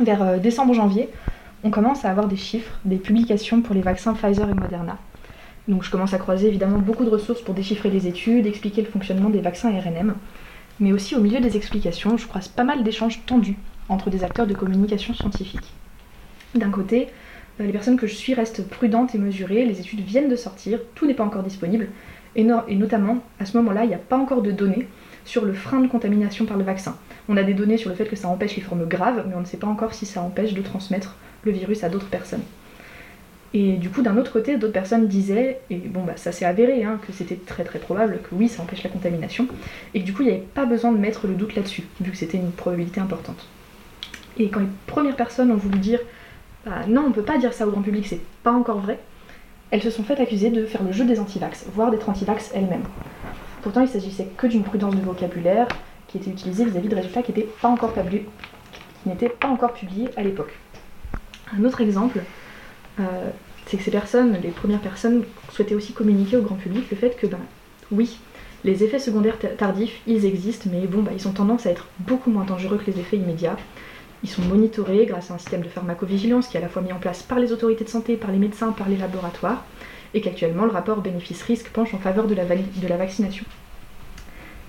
[0.00, 1.08] Vers décembre-janvier,
[1.62, 4.98] on commence à avoir des chiffres, des publications pour les vaccins Pfizer et Moderna.
[5.68, 8.88] Donc je commence à croiser évidemment beaucoup de ressources pour déchiffrer les études, expliquer le
[8.88, 10.14] fonctionnement des vaccins RNM.
[10.78, 13.56] Mais aussi au milieu des explications, je croise pas mal d'échanges tendus
[13.88, 15.72] entre des acteurs de communication scientifique.
[16.54, 17.08] D'un côté,
[17.60, 20.80] euh, les personnes que je suis restent prudentes et mesurées, les études viennent de sortir,
[20.94, 21.88] tout n'est pas encore disponible,
[22.34, 24.86] et, et notamment à ce moment-là, il n'y a pas encore de données
[25.24, 26.96] sur le frein de contamination par le vaccin.
[27.28, 29.40] On a des données sur le fait que ça empêche les formes graves, mais on
[29.40, 32.42] ne sait pas encore si ça empêche de transmettre le virus à d'autres personnes.
[33.58, 36.84] Et du coup, d'un autre côté, d'autres personnes disaient, et bon, bah, ça s'est avéré,
[36.84, 39.48] hein, que c'était très très probable que oui, ça empêche la contamination,
[39.94, 42.10] et que du coup, il n'y avait pas besoin de mettre le doute là-dessus, vu
[42.10, 43.48] que c'était une probabilité importante.
[44.38, 46.00] Et quand les premières personnes ont voulu dire,
[46.66, 48.98] bah, non, on peut pas dire ça au grand public, c'est pas encore vrai,
[49.70, 52.84] elles se sont faites accuser de faire le jeu des antivax, voire d'être antivax elles-mêmes.
[53.62, 55.66] Pourtant, il s'agissait que d'une prudence de vocabulaire
[56.08, 58.26] qui était utilisée vis-à-vis de résultats qui n'étaient pas encore publiés,
[59.02, 60.52] qui n'étaient pas encore publiés à l'époque.
[61.58, 62.20] Un autre exemple,
[63.00, 63.30] euh,
[63.66, 67.16] c'est que ces personnes, les premières personnes, souhaitaient aussi communiquer au grand public le fait
[67.16, 67.40] que, ben,
[67.90, 68.18] oui,
[68.64, 71.86] les effets secondaires ta- tardifs, ils existent, mais bon, bah, ils ont tendance à être
[72.00, 73.56] beaucoup moins dangereux que les effets immédiats.
[74.22, 76.92] Ils sont monitorés grâce à un système de pharmacovigilance qui est à la fois mis
[76.92, 79.64] en place par les autorités de santé, par les médecins, par les laboratoires,
[80.14, 83.44] et qu'actuellement le rapport bénéfice-risque penche en faveur de la, vali- de la vaccination.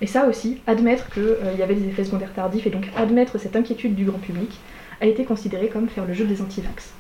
[0.02, 1.24] Et ça aussi, admettre qu'il
[1.58, 4.60] y avait des effets secondaires tardifs et donc admettre cette inquiétude du grand public
[5.02, 6.92] a été considéré comme faire le jeu des antivax.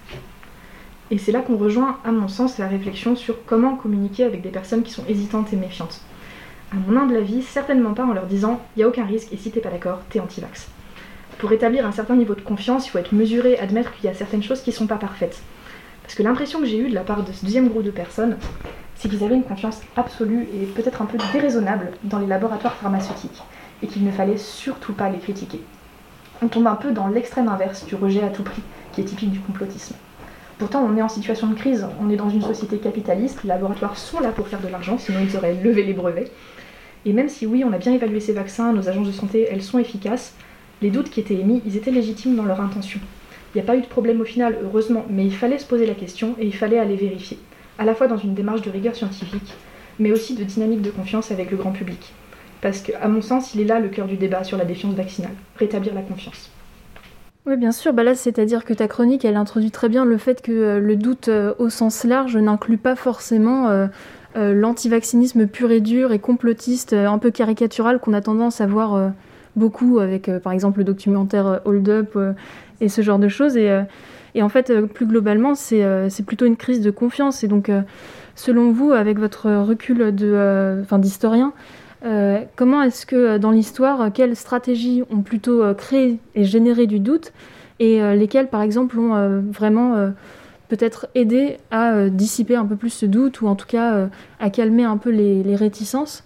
[1.09, 4.49] Et c'est là qu'on rejoint, à mon sens, la réflexion sur comment communiquer avec des
[4.49, 6.01] personnes qui sont hésitantes et méfiantes.
[6.73, 9.37] À mon humble avis, certainement pas en leur disant il n'y a aucun risque et
[9.37, 10.67] si t'es pas d'accord, t'es anti-vax.
[11.37, 14.13] Pour établir un certain niveau de confiance, il faut être mesuré, admettre qu'il y a
[14.13, 15.41] certaines choses qui sont pas parfaites.
[16.03, 18.37] Parce que l'impression que j'ai eue de la part de ce deuxième groupe de personnes,
[18.95, 23.43] c'est qu'ils avaient une confiance absolue et peut-être un peu déraisonnable dans les laboratoires pharmaceutiques
[23.81, 25.61] et qu'il ne fallait surtout pas les critiquer.
[26.41, 29.31] On tombe un peu dans l'extrême inverse du rejet à tout prix, qui est typique
[29.31, 29.95] du complotisme.
[30.57, 33.95] Pourtant, on est en situation de crise, on est dans une société capitaliste, les laboratoires
[33.95, 36.31] sont là pour faire de l'argent, sinon ils auraient levé les brevets.
[37.05, 39.61] Et même si oui, on a bien évalué ces vaccins, nos agences de santé, elles
[39.61, 40.33] sont efficaces,
[40.81, 42.99] les doutes qui étaient émis, ils étaient légitimes dans leur intention.
[43.53, 45.85] Il n'y a pas eu de problème au final, heureusement, mais il fallait se poser
[45.85, 47.37] la question et il fallait aller vérifier,
[47.77, 49.53] à la fois dans une démarche de rigueur scientifique,
[49.99, 52.13] mais aussi de dynamique de confiance avec le grand public.
[52.61, 54.95] Parce que, à mon sens, il est là le cœur du débat sur la défiance
[54.95, 56.49] vaccinale, rétablir la confiance.
[57.47, 57.93] Oui, bien sûr.
[57.93, 60.97] Bah là, c'est-à-dire que ta chronique, elle introduit très bien le fait que euh, le
[60.97, 63.87] doute euh, au sens large n'inclut pas forcément euh,
[64.35, 69.13] l'antivaccinisme pur et dur et complotiste, un peu caricatural qu'on a tendance à voir
[69.55, 72.17] beaucoup avec, par exemple, le documentaire Hold Up
[72.79, 73.57] et ce genre de choses.
[73.57, 73.75] Et,
[74.35, 77.43] et en fait, plus globalement, c'est plutôt une crise de confiance.
[77.43, 77.71] Et donc,
[78.35, 81.51] selon vous, avec votre recul d'historien,
[82.01, 87.33] comment est-ce que dans l'histoire, quelles stratégies ont plutôt créé et généré du doute
[87.79, 90.13] et lesquelles, par exemple, ont vraiment
[90.67, 94.07] peut-être aider à euh, dissiper un peu plus ce doute ou en tout cas euh,
[94.39, 96.23] à calmer un peu les, réticences?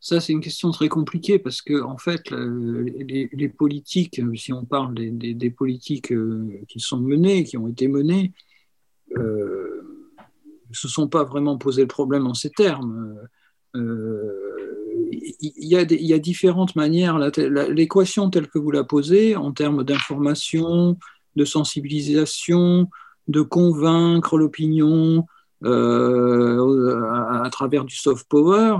[0.00, 4.94] Ça, c'est une question très compliquée parce que, en fait, les, politiques, si on parle
[4.94, 8.32] des, politiques euh, qui sont menées, qui ont été menées,
[9.16, 13.16] ne se sont pas vraiment posé le problème en ces termes.
[13.74, 17.18] Il y, y, a différentes manières.
[17.18, 20.98] L'équation telle que vous la posez, en termes d'information,
[21.36, 22.88] de sensibilisation,
[23.28, 25.26] de convaincre l'opinion
[25.64, 28.76] euh, à, travers du soft power,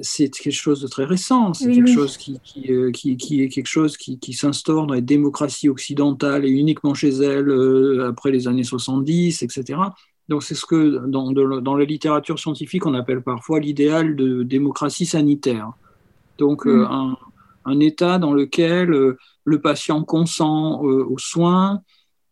[0.00, 1.54] c'est quelque chose de très récent.
[1.54, 5.02] C'est quelque chose qui, euh, qui, qui, est quelque chose qui, qui s'instaure dans les
[5.02, 9.80] démocraties occidentales et uniquement chez elles euh, après les années 70, etc.
[10.28, 15.06] Donc c'est ce que dans, dans, la littérature scientifique on appelle parfois l'idéal de démocratie
[15.06, 15.72] sanitaire.
[16.38, 16.86] Donc mm.
[16.90, 17.16] un,
[17.64, 21.82] un, état dans lequel le patient consent euh, aux soins,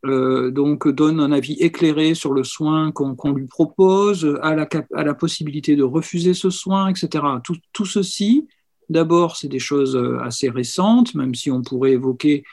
[0.04, 5.02] euh, donc donne un avis éclairé sur le soin qu'on lui propose, a la, a
[5.02, 7.24] la, possibilité de refuser ce soin, etc.
[7.42, 8.46] Tout, tout ceci,
[8.88, 12.44] d'abord, c'est des choses euh, assez récentes, même si on pourrait évoquer,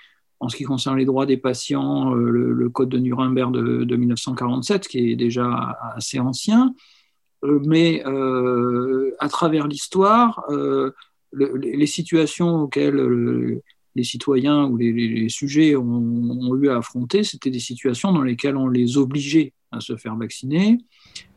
[0.43, 4.87] en ce qui concerne les droits des patients, le, Code de Nuremberg de, de, 1947,
[4.87, 6.73] qui est déjà assez ancien.
[7.43, 8.03] mais
[9.19, 10.43] à travers l'histoire,
[11.31, 13.61] les situations auxquelles
[13.95, 18.67] les citoyens ou les, sujets ont, eu à affronter, c'était des situations dans lesquelles on
[18.67, 20.77] les obligeait à se faire vacciner,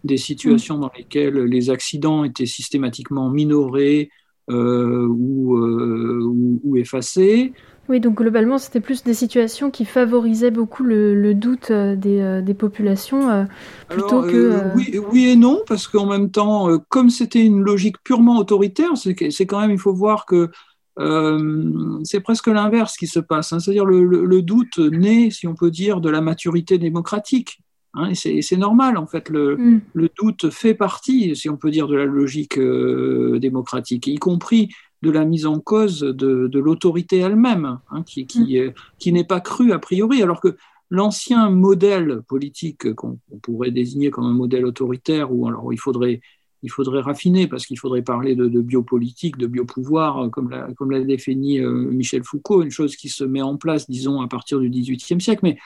[0.05, 4.11] des situations dans lesquelles les accidents étaient systématiquement minorés
[4.51, 7.53] euh, euh, ou, effacés.
[7.89, 13.47] Oui, donc globalement, c'était plus des situations qui favorisaient beaucoup le, doute euh, des, populations
[13.89, 14.75] plutôt que...
[14.75, 19.47] Oui, oui, et non, parce qu'en même temps, comme c'était une logique purement autoritaire, c'est
[19.47, 20.51] quand même, il faut voir que
[20.99, 23.53] euh, c'est presque l'inverse qui se passe.
[23.53, 23.61] Hein.
[23.61, 27.61] C'est-à-dire le, le, doute naît, si on peut dire, de la maturité démocratique.
[27.95, 29.29] Hein, et c'est normal, en fait.
[29.29, 29.81] Le, mm.
[29.95, 34.71] le, doute fait partie, si on peut dire, de la logique euh, démocratique, y compris
[35.03, 38.73] de la mise en cause de, de l'autorité elle-même, hein, qui, qui, mm.
[38.99, 40.57] qui n'est pas crue a priori, alors que
[40.91, 46.21] l'ancien modèle politique qu'on pourrait désigner comme un modèle autoritaire, où alors il faudrait
[46.63, 50.91] il faudrait raffiner parce qu'il faudrait parler de, biopolitique, de biopouvoir, euh, comme l'a, comme
[50.91, 54.59] l'a défini euh, Michel Foucault, une chose qui se met en place, disons, à partir
[54.59, 55.41] du XVIIIe siècle.
[55.43, 55.59] Mais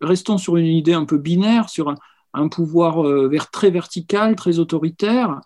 [0.00, 1.94] restons sur une idée un peu binaire, sur
[2.32, 5.40] un, pouvoir euh, très vertical, très autoritaire.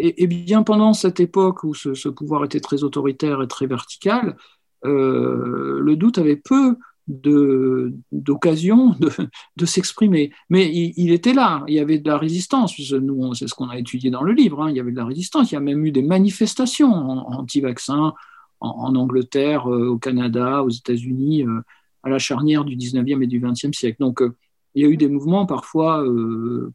[0.00, 4.36] Et, bien pendant cette époque où ce, pouvoir était très autoritaire et très vertical,
[4.84, 6.76] le doute avait peu
[7.08, 9.10] d'occasion de,
[9.56, 10.30] de, s'exprimer.
[10.50, 12.78] Mais il, était là, il y avait de la résistance.
[12.92, 14.70] Nous, c'est ce qu'on a étudié dans le livre, hein.
[14.70, 15.50] il y avait de la résistance.
[15.50, 18.12] Il y a même eu des manifestations anti-vaccins
[18.60, 21.60] en, Angleterre, euh, au Canada, aux États-Unis, euh,
[22.02, 23.98] à la charnière du 19e et du 20e siècle.
[24.00, 24.36] Donc, euh,
[24.74, 26.04] il y a eu des mouvements parfois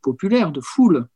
[0.02, 1.08] populaires, de foule.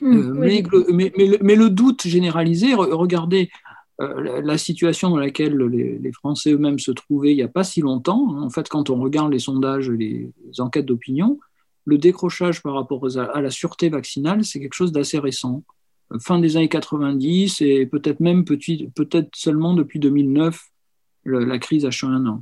[0.00, 3.50] Mmh, mais, mais, mais, le, doute généralisé, regardez
[4.00, 7.80] euh, la situation dans laquelle les, Français eux-mêmes se trouvaient il n'y a pas si
[7.80, 8.34] longtemps.
[8.34, 8.42] Hein.
[8.42, 11.38] En fait, quand on regarde les sondages, les, enquêtes d'opinion,
[11.84, 15.62] le décrochage par rapport à, la sûreté vaccinale, c'est quelque chose d'assez récent.
[16.20, 20.60] Fin des années 90 et peut-être même peut-être seulement depuis 2009,
[21.24, 22.40] la crise H1N1.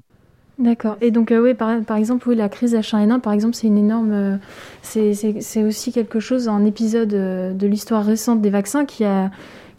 [0.58, 0.96] D'accord.
[1.00, 4.12] Et donc, euh, oui, par, exemple, oui, la crise H1N1, par exemple, c'est une énorme.
[4.12, 4.36] Euh,
[4.82, 9.30] c'est aussi quelque chose, un épisode de l'histoire récente des vaccins qui a,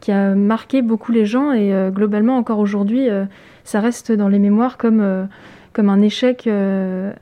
[0.04, 3.24] qui a marqué beaucoup les gens et euh, globalement encore aujourd'hui, euh,
[3.64, 5.24] ça reste dans les mémoires comme, euh,
[5.72, 6.50] comme un échec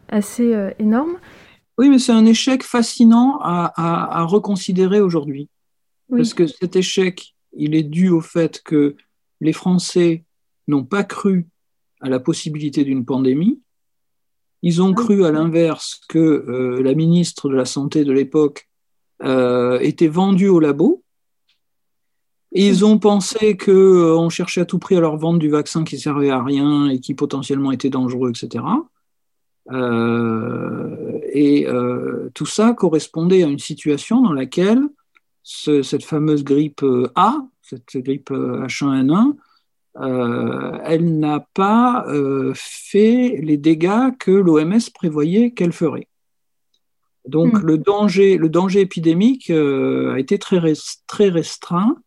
[0.09, 1.17] assez énorme.
[1.77, 3.71] Oui, mais c'est un échec fascinant à,
[4.19, 5.47] à, reconsidérer aujourd'hui.
[6.09, 8.95] Parce que cet échec, il est dû au fait que
[9.41, 10.25] les Français
[10.67, 11.47] n'ont pas cru
[12.01, 13.59] à la possibilité d'une pandémie.
[14.61, 18.69] Ils ont cru à l'inverse que la ministre de la Santé de l'époque
[19.23, 21.03] était vendue au labo
[22.51, 23.71] ils ont pensé qu'on
[24.25, 26.99] euh, cherchait à tout prix à leur vendre du vaccin qui servait à rien et
[26.99, 28.65] qui potentiellement était dangereux, etc.
[29.71, 34.81] Euh, et euh, tout ça correspondait à une situation dans laquelle
[35.43, 36.85] cette fameuse grippe
[37.15, 39.35] A, cette grippe H1N1,
[39.95, 42.06] elle n'a pas
[42.56, 46.08] fait les dégâts que l'OMS prévoyait qu'elle ferait.
[47.27, 47.65] Donc hmm.
[47.65, 50.60] le, danger, le danger épidémique a été très,
[51.08, 51.97] très restreint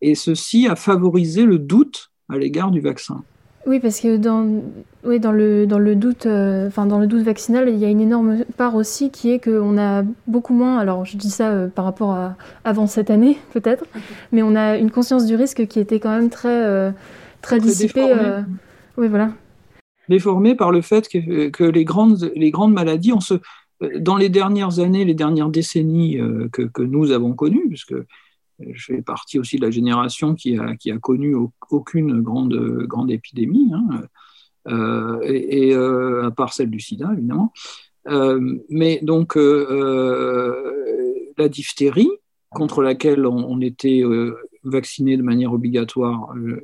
[0.00, 3.22] et ceci a favorisé le doute à l'égard du vaccin.
[3.66, 4.62] Oui, parce que dans,
[5.04, 7.88] oui, dans, le, dans, le doute, euh, enfin, dans le doute vaccinal, il y a
[7.88, 11.68] une énorme part aussi qui est qu'on a beaucoup moins, alors je dis ça euh,
[11.68, 13.84] par rapport à avant cette année peut-être,
[14.32, 16.90] mais on a une conscience du risque qui était quand même très, euh,
[17.42, 18.14] très, déformée.
[18.14, 18.42] euh,
[18.96, 19.32] oui, voilà.
[20.08, 23.34] déformé par le fait que, que les, grandes, les grandes maladies, on se,
[23.98, 27.94] dans les dernières années, les dernières décennies euh, que, que nous avons connues, puisque
[28.58, 32.54] je fais partie aussi de la génération qui a, qui a connu au- aucune grande,
[32.86, 34.02] grande épidémie, hein,
[34.68, 37.52] euh, et, et, euh, à part celle du sida, évidemment.
[38.08, 40.72] Euh, mais donc, euh, euh,
[41.38, 42.10] la diphtérie,
[42.50, 46.62] contre laquelle on, on était euh, vacciné de manière obligatoire, euh,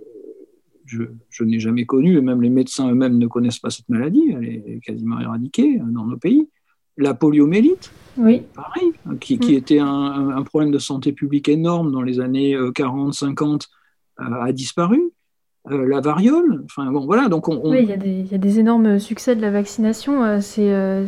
[0.87, 4.25] je, je n'ai jamais connu, et même les médecins eux-mêmes ne connaissent pas cette maladie,
[4.33, 6.49] elle est quasiment éradiquée dans nos pays.
[6.97, 8.43] La poliomyélite, Oui.
[8.55, 13.67] pareil, qui, qui était un, un problème de santé publique énorme dans les années 40-50,
[14.19, 15.01] a disparu.
[15.69, 18.31] Euh, la variole, enfin bon, voilà, donc on, on- Oui, il y, a des- il
[18.31, 21.05] y a des énormes succès de la vaccination, euh, c'est euh,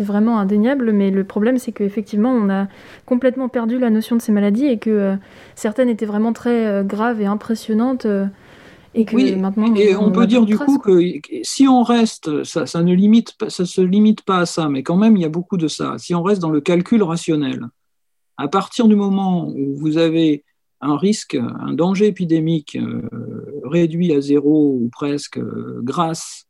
[0.00, 2.68] vraiment indéniable, mais le problème c'est qu'effectivement on a
[3.04, 5.16] complètement perdu la notion de ces maladies et que euh,
[5.56, 8.24] certaines étaient vraiment très euh, graves et impressionnantes euh,
[8.98, 11.00] et que Oui, maintenant et on, peut dire du coup que
[11.42, 14.82] si on reste, ça, ça ne limite, pas- ça se limite pas à ça, mais
[14.82, 15.96] quand même il y a beaucoup de ça.
[15.98, 17.68] Si on reste dans le calcul rationnel,
[18.36, 20.44] à partir du moment où vous avez
[20.80, 23.02] un risque, un danger épidémique euh,
[23.64, 26.46] réduit à zéro ou presque euh, grâce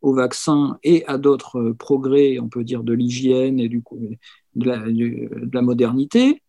[0.00, 3.98] au vaccin et à d'autres euh, progrès, on peut dire de l'hygiène et du coup
[4.54, 6.42] de la, du- de la modernité,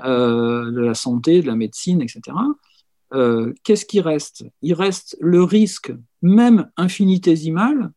[0.00, 2.20] de la santé, de la médecine, etc.
[3.14, 4.44] Euh, Qu'est-ce qui reste?
[4.62, 5.92] Il reste le risque,
[6.22, 7.92] même infinitésimal,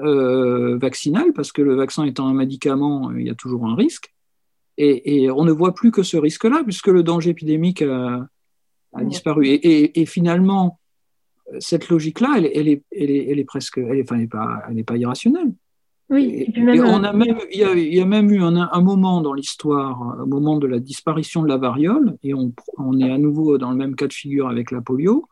[0.00, 4.12] euh, vaccinal, parce que le vaccin étant un médicament, il y a toujours un risque.
[4.76, 8.26] Et, et on ne voit plus que ce risque-là, puisque le danger épidémique a,
[8.92, 9.46] a disparu.
[9.46, 10.80] Et, et- et finalement,
[11.60, 14.28] cette logique-là, elle, elle est, elle, est, elle est presque, elle est, enfin, elle est
[14.28, 15.52] pas, elle n'est pas irrationnelle.
[16.10, 18.00] Oui, Et, et puis même, et on euh, a même, il y a, il y
[18.00, 21.56] a même eu un, un moment dans l'histoire, un moment de la disparition de la
[21.56, 24.80] variole, et on, on est à nouveau dans le même cas de figure avec la
[24.82, 25.26] polio,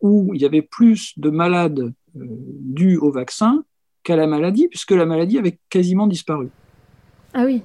[0.00, 3.64] où il y avait plus de malades euh, dus au vaccin
[4.02, 6.48] qu'à la maladie, puisque la maladie avait quasiment disparu.
[7.32, 7.62] Ah oui.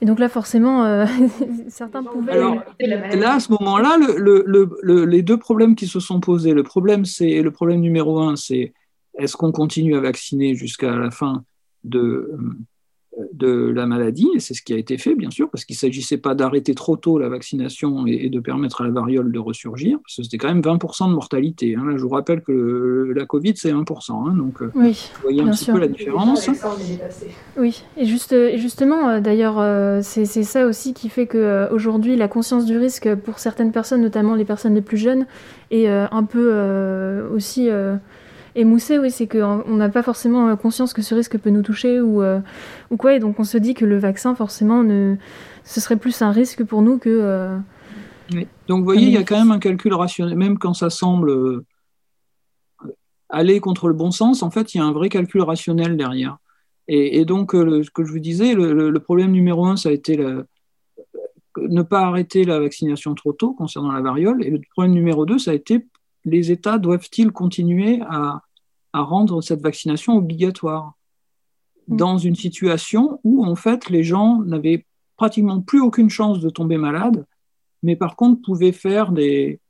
[0.00, 1.06] Et donc là forcément euh,
[1.68, 2.32] certains pouvaient.
[2.32, 6.18] Alors, là, à ce moment-là, le- le- le- le- les deux problèmes qui se sont
[6.18, 8.72] posés, le problème, c'est le problème numéro un, c'est
[9.18, 11.44] est-ce qu'on continue à vacciner jusqu'à la fin
[11.84, 12.30] de,
[13.34, 14.28] de la maladie?
[14.34, 16.74] Et c'est ce qui a été fait, bien sûr, parce qu'il ne s'agissait pas d'arrêter
[16.74, 20.22] trop tôt la vaccination et, et de permettre à la variole de ressurgir, parce que
[20.22, 21.76] c'était quand même 20% de mortalité.
[21.76, 21.84] hein.
[21.86, 24.26] Là, je vous rappelle que le- la Covid, c'est 1%.
[24.26, 25.74] hein, donc, euh, Oui, vous voyez un petit sûr.
[25.74, 26.48] peu la différence.
[27.58, 32.28] Oui, et, juste, et justement, euh, d'ailleurs, euh, c'est ça aussi qui fait qu'aujourd'hui, la
[32.28, 35.26] conscience du risque pour certaines personnes, notamment les personnes les plus jeunes,
[35.70, 37.68] est un peu aussi
[38.56, 38.98] euh, émoussée.
[38.98, 42.22] Oui, c'est qu'on n'a pas forcément euh, conscience que ce risque peut nous toucher ou,
[42.22, 42.40] euh,
[42.90, 45.16] ou quoi, et donc on se dit que le vaccin, forcément, ne,
[45.64, 47.08] ce serait plus un risque pour nous que.
[47.10, 47.56] euh,
[48.32, 48.46] Oui.
[48.68, 51.30] Donc, vous voyez, il y a quand même un calcul rationnel, même quand ça semble
[51.30, 51.64] euh,
[53.28, 56.36] aller contre le bon sens, en fait, il y a un vrai calcul rationnel derrière.
[56.88, 59.88] Et, et donc, euh, le- ce que je vous disais, le problème numéro un, ça
[59.88, 60.42] a été la-
[61.58, 64.42] ne pas arrêter la vaccination trop tôt concernant la variole.
[64.44, 65.86] Et le problème numéro deux, ça a été
[66.24, 68.42] les États doivent-ils continuer à,
[68.92, 70.94] à rendre cette vaccination obligatoire
[71.88, 76.78] dans une situation où, en fait, les gens n'avaient pratiquement plus aucune chance de tomber
[76.78, 77.26] malade,
[77.82, 79.60] mais par contre pouvaient faire des,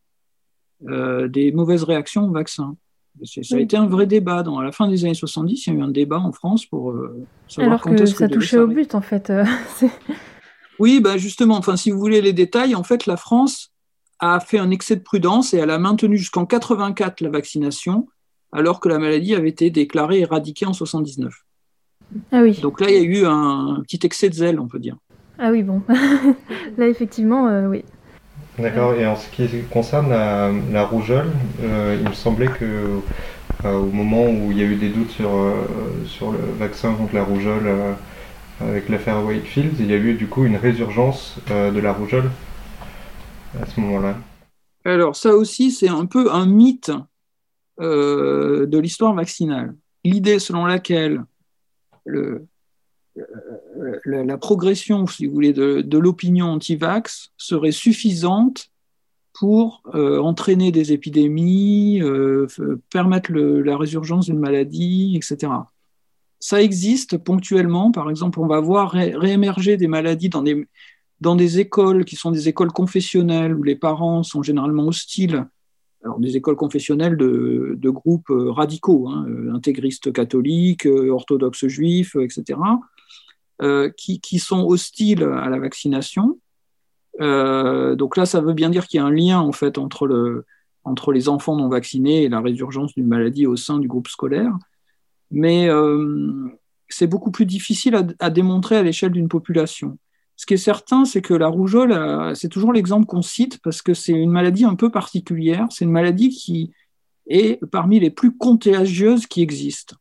[0.88, 2.76] euh, des mauvaises réactions au vaccin.
[3.24, 4.42] Ça a été un vrai débat.
[4.42, 6.64] Dans, à la fin des années 70, il y a eu un débat en France
[6.64, 9.28] pour euh, savoir Alors quand que ça touchait au but, en fait.
[9.30, 9.44] euh,
[10.78, 13.71] Oui, bah justement, enfin, si vous voulez les détails, en fait, la France
[14.22, 18.08] a fait un excès de prudence et elle a maintenu jusqu'en 84 la vaccination,
[18.52, 21.35] alors que la maladie avait été déclarée éradiquée en 79.
[22.30, 22.58] ah oui.
[22.62, 24.96] Donc là, il y a eu un, petit excès de zèle, on peut dire.
[25.38, 25.82] Ah oui, bon.
[26.78, 27.85] Là, effectivement, euh, oui.
[28.58, 31.30] D'accord, et en ce qui concerne la, la rougeole,
[31.62, 33.00] euh, il me semblait que
[33.64, 35.54] euh, au moment où il y a eu des doutes sur, euh,
[36.06, 37.92] sur le vaccin contre la rougeole euh,
[38.61, 42.30] avec l'affaire Wakefield, il y a eu du coup une résurgence euh, de la rougeole?
[43.61, 44.16] À ce moment-là.
[44.84, 46.90] Alors, ça aussi, c'est un peu un mythe
[47.80, 49.74] euh, de l'histoire vaccinale.
[50.05, 51.22] L'idée selon laquelle
[52.05, 52.46] le-
[53.14, 58.68] le- la, progression, si vous voulez, de, l'opinion anti-vax serait suffisante
[59.34, 62.46] pour euh, entraîner des épidémies, euh,
[62.90, 65.53] permettre la résurgence d'une maladie, etc.
[66.40, 67.92] Ça existe ponctuellement.
[67.92, 70.66] Par exemple, on va voir ré- réémerger des maladies dans des,
[71.23, 75.47] dans des écoles qui sont des écoles confessionnelles où les parents sont généralement hostiles
[76.05, 82.59] alors des écoles confessionnelles de, groupes radicaux, hein, intégristes catholiques, orthodoxes juifs, etc.,
[83.97, 86.41] qui, sont hostiles à la vaccination.
[87.20, 90.45] donc là, ça veut bien dire qu'il y a un lien en fait entre, le,
[90.83, 94.53] entre les enfants non vaccinés et la résurgence d'une maladie au sein du groupe scolaire.
[95.31, 95.68] Mais
[96.89, 99.99] c'est beaucoup plus difficile à démontrer à l'échelle d'une population.
[100.37, 103.83] Ce qui est certain, c'est que la rougeole, euh, c'est toujours l'exemple qu'on cite parce
[103.83, 105.66] que c'est une maladie un peu particulière.
[105.70, 106.72] C'est une maladie qui
[107.28, 109.97] est parmi les plus contagieuses qui existent.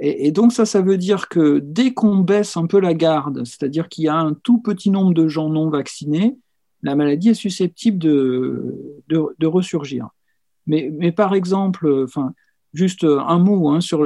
[0.00, 3.88] Et, donc ça, ça veut dire que dès qu'on baisse un peu la garde, c'est-à-dire
[3.88, 6.36] qu'il y a un tout petit nombre de gens non vaccinés,
[6.82, 10.08] la maladie est susceptible de, de, ressurgir.
[10.66, 12.32] Mais, par exemple, enfin,
[12.72, 14.04] juste un mot hein, sur,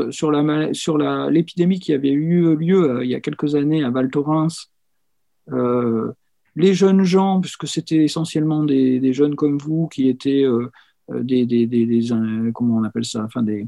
[1.31, 4.72] l'épidémie qui avait eu lieu euh, il y a quelques années à Val Thorens
[5.49, 10.71] les jeunes gens, puisque c'était essentiellement des, jeunes comme vous qui étaient euh,
[11.11, 12.01] euh, des, des,
[12.55, 13.67] comment on appelle ça, enfin des,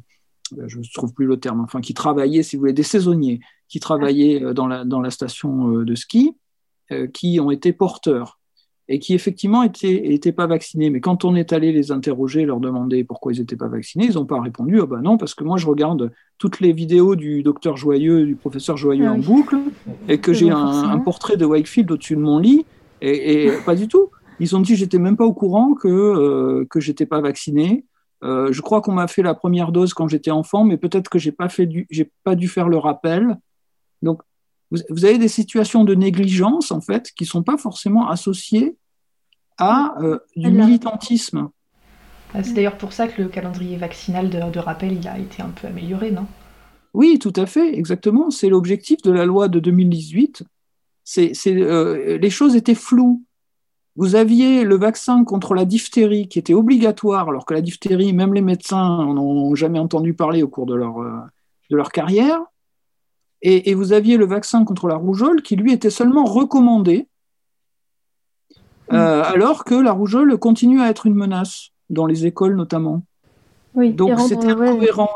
[0.66, 3.80] je ne trouve plus le terme, enfin qui travaillaient, si vous voulez, des saisonniers, qui
[3.80, 6.36] travaillaient dans la, dans la station de ski,
[7.14, 8.38] qui ont été porteurs
[8.88, 10.90] et qui effectivement n'étaient pas vaccinés.
[10.90, 14.14] Mais quand on est allé les interroger, leur demander pourquoi ils n'étaient pas vaccinés, ils
[14.14, 14.80] n'ont pas répondu.
[14.82, 18.36] Ah ben non, parce que moi je regarde toutes les vidéos du docteur Joyeux, du
[18.36, 19.56] professeur Joyeux ah en boucle,
[20.08, 22.66] et que j'ai un, portrait de Wakefield au-dessus de mon lit,
[23.00, 24.10] et, pas du tout.
[24.40, 27.84] Ils ont dit j'étais même pas au courant que, euh, que j'étais pas vacciné.
[28.24, 31.18] Euh, je crois qu'on m'a fait la première dose quand j'étais enfant, mais peut-être que
[31.18, 33.36] j'ai pas fait j'ai pas dû faire le rappel.
[34.02, 34.22] Donc
[34.70, 38.76] vous, avez des situations de négligence, en fait, qui ne sont pas forcément associées
[39.58, 41.48] à euh, du militantisme.
[42.32, 45.50] Ah, c'est d'ailleurs pour ça que le calendrier vaccinal de, rappel il a été un
[45.50, 46.26] peu amélioré, non?
[46.94, 48.30] Oui, tout à fait, exactement.
[48.30, 50.44] C'est l'objectif de la loi de 2018.
[51.02, 53.22] C'est, euh, les choses étaient floues.
[53.96, 58.32] Vous aviez le vaccin contre la diphtérie qui était obligatoire, alors que la diphtérie, même
[58.32, 61.20] les médecins n'en ont jamais entendu parler au cours de leur, euh,
[61.70, 62.40] de leur carrière.
[63.46, 67.08] Et, vous aviez le vaccin contre la rougeole qui, lui, était seulement recommandé,
[68.90, 73.02] euh, alors que la rougeole continue à être une menace, dans les écoles notamment.
[73.74, 75.10] Oui, Donc c'était incohérent.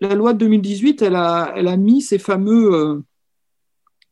[0.00, 3.02] La, loi de 2018, elle a, elle a mis ces fameux euh,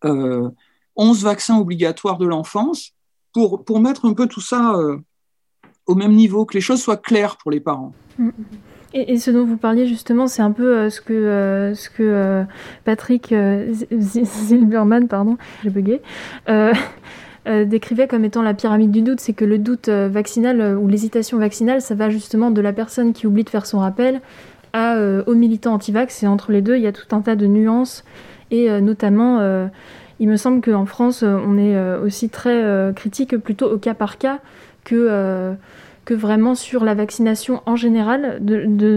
[0.04, 0.48] euh,
[0.96, 2.92] 11 vaccins obligatoires de l'enfance
[3.32, 4.98] pour, pour mettre un peu tout ça euh,
[5.86, 7.92] au même niveau, que les choses soient claires pour les parents.
[8.18, 8.30] Mm.
[8.94, 12.02] Et, ce dont vous parliez justement, c'est un peu euh, ce que, euh, ce que
[12.02, 12.44] euh,
[12.84, 13.34] Patrick
[13.92, 16.00] Zilberman, pardon, j'ai bugué,
[17.66, 19.20] décrivait comme étant la pyramide du doute.
[19.20, 23.26] C'est que le doute vaccinal ou l'hésitation vaccinale, ça va justement de la personne qui
[23.26, 24.20] oublie de faire son rappel
[24.72, 24.96] à,
[25.26, 26.22] aux militants anti-vax.
[26.22, 28.04] Et entre les deux, il y a tout un tas de nuances.
[28.50, 29.40] Et notamment,
[30.20, 34.40] il me semble qu'en France, on est aussi très critique plutôt au cas par cas
[34.84, 35.54] que
[36.08, 38.40] que vraiment sur la vaccination en général.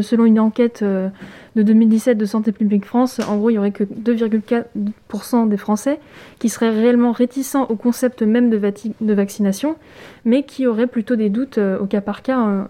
[0.01, 1.09] Selon une enquête euh,
[1.57, 5.99] de 2017 de Santé publique France, en gros, il n'y aurait que 2,4% des Français
[6.39, 9.75] qui seraient réellement réticents au concept même de, vaccination,
[10.23, 12.63] mais qui auraient plutôt des doutes euh, au cas par cas euh,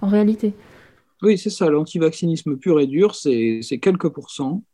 [0.00, 0.54] en réalité.
[1.22, 4.64] Oui, c'est ça, l'antivaccinisme pur et dur, c'est quelques pourcents.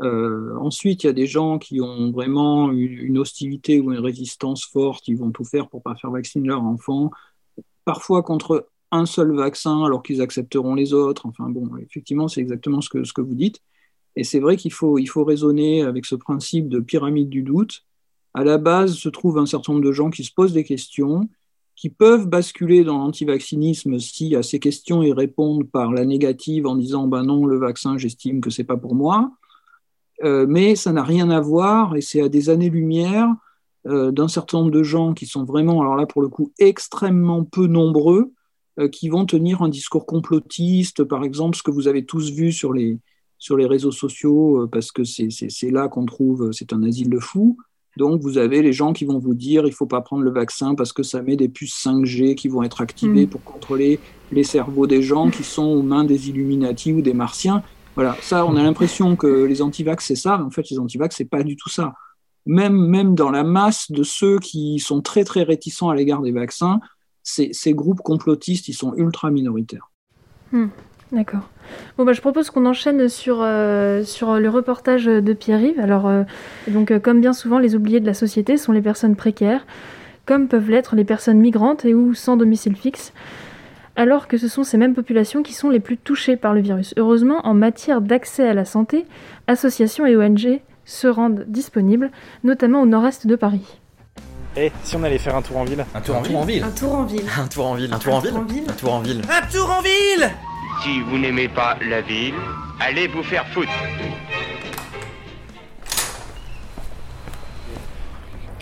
[0.00, 5.06] ensuite, il y a des gens qui ont vraiment une, hostilité ou une résistance forte,
[5.06, 7.12] ils vont tout faire pour ne pas faire vacciner leur enfant
[7.86, 11.24] parfois contre un seul vaccin alors qu'ils accepteront les autres.
[11.24, 13.62] Enfin bon, effectivement, c'est exactement ce que, vous dites.
[14.16, 17.84] Et c'est vrai qu'il faut, il faut raisonner avec ce principe de pyramide du doute.
[18.34, 21.28] À la base se trouve un certain nombre de gens qui se posent des questions,
[21.74, 26.74] qui peuvent basculer dans l'antivaccinisme si à ces questions ils répondent par la négative en
[26.76, 29.30] disant ben non, le vaccin, j'estime que c'est pas pour moi.
[30.24, 33.28] Euh, mais ça n'a rien à voir et c'est à des années-lumière
[33.86, 37.44] euh, d'un certain nombre de gens qui sont vraiment, alors là pour le coup, extrêmement
[37.44, 38.32] peu nombreux,
[38.78, 42.52] euh, qui vont tenir un discours complotiste, par exemple, ce que vous avez tous vu
[42.52, 42.98] sur les,
[43.38, 47.18] sur les réseaux sociaux, euh, parce que c'est là qu'on trouve, c'est un asile de
[47.18, 47.56] fous.
[47.96, 50.30] Donc, vous avez les gens qui vont vous dire il ne faut pas prendre le
[50.30, 53.30] vaccin parce que ça met des puces 5G qui vont être activées mm.
[53.30, 54.00] pour contrôler
[54.32, 57.62] les cerveaux des gens qui sont aux mains des Illuminati ou des Martiens.
[57.94, 60.36] Voilà, ça, on a l'impression que les antivax, c'est ça.
[60.36, 61.94] Mais en fait, les antivax, c'est pas du tout ça
[62.46, 66.80] même, dans la masse de ceux qui sont très très réticents à l'égard des vaccins,
[67.22, 69.90] ces, ces, groupes complotistes, ils sont ultra minoritaires.
[70.52, 70.68] Hmm,
[71.10, 71.48] d'accord.
[71.98, 75.80] Bon, bah, je propose qu'on enchaîne sur, euh, sur le reportage de Pierre-Yves.
[75.80, 76.22] Alors, euh,
[76.68, 79.66] donc, euh, comme bien souvent, les oubliés de la société sont les personnes précaires,
[80.24, 83.12] comme peuvent l'être les personnes migrantes et ou sans domicile fixe
[83.96, 86.92] alors que ce sont ces mêmes populations qui sont les plus touchées par le virus.
[86.98, 89.06] Heureusement, en matière d'accès à la santé,
[89.46, 92.10] associations et ONG se rendent disponibles,
[92.44, 93.80] notamment au nord-est de Paris.
[94.56, 96.64] Eh, si on allait faire un tour en ville Un tour en ville En ville
[96.64, 97.24] Un tour en ville.
[97.38, 98.32] Un tour en ville Un tour en ville
[98.68, 100.30] Un tour en ville Un tour en ville
[100.82, 102.34] Si vous n'aimez pas la ville,
[102.80, 103.68] allez vous faire foutre.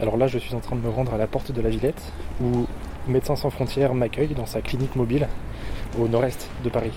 [0.01, 2.03] Alors là, je suis en train de me rendre à la porte de la Villette,
[2.43, 2.67] où
[3.07, 5.29] Médecins sans frontières m'accueille dans sa clinique mobile
[5.99, 6.93] au nord-est de Paris.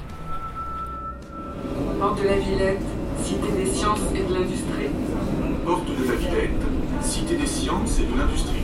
[1.99, 2.79] Porte de la Villette,
[3.23, 4.89] cité des sciences et de l'industrie.
[5.65, 6.61] Porte de la Villette,
[7.01, 8.63] cité des sciences et de l'industrie.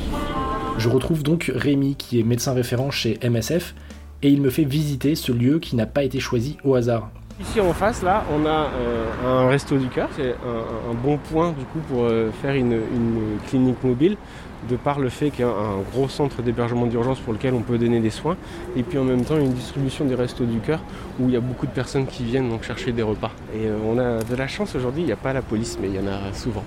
[0.78, 3.76] Je retrouve donc Rémi qui est médecin référent chez MSF
[4.22, 7.12] et il me fait visiter ce lieu qui n'a pas été choisi au hasard.
[7.39, 10.07] Ici en face, là, on a euh, un resto du cœur.
[10.15, 12.79] C'est un, bon point du coup pour euh, faire une,
[13.47, 14.17] clinique mobile,
[14.69, 17.61] de par le fait qu'il y a un gros centre d'hébergement d'urgence pour lequel on
[17.61, 18.38] peut donner des soins,
[18.75, 20.79] et puis en même temps une distribution des restos du cœur
[21.19, 23.31] où il y a beaucoup de personnes qui viennent donc chercher des repas.
[23.55, 25.88] Et euh, on a de la chance aujourd'hui, il n'y a pas la police, mais
[25.89, 26.63] il y en a souvent.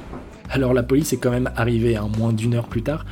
[0.50, 3.06] Alors la police est quand même arrivée à moins d'une heure plus tard,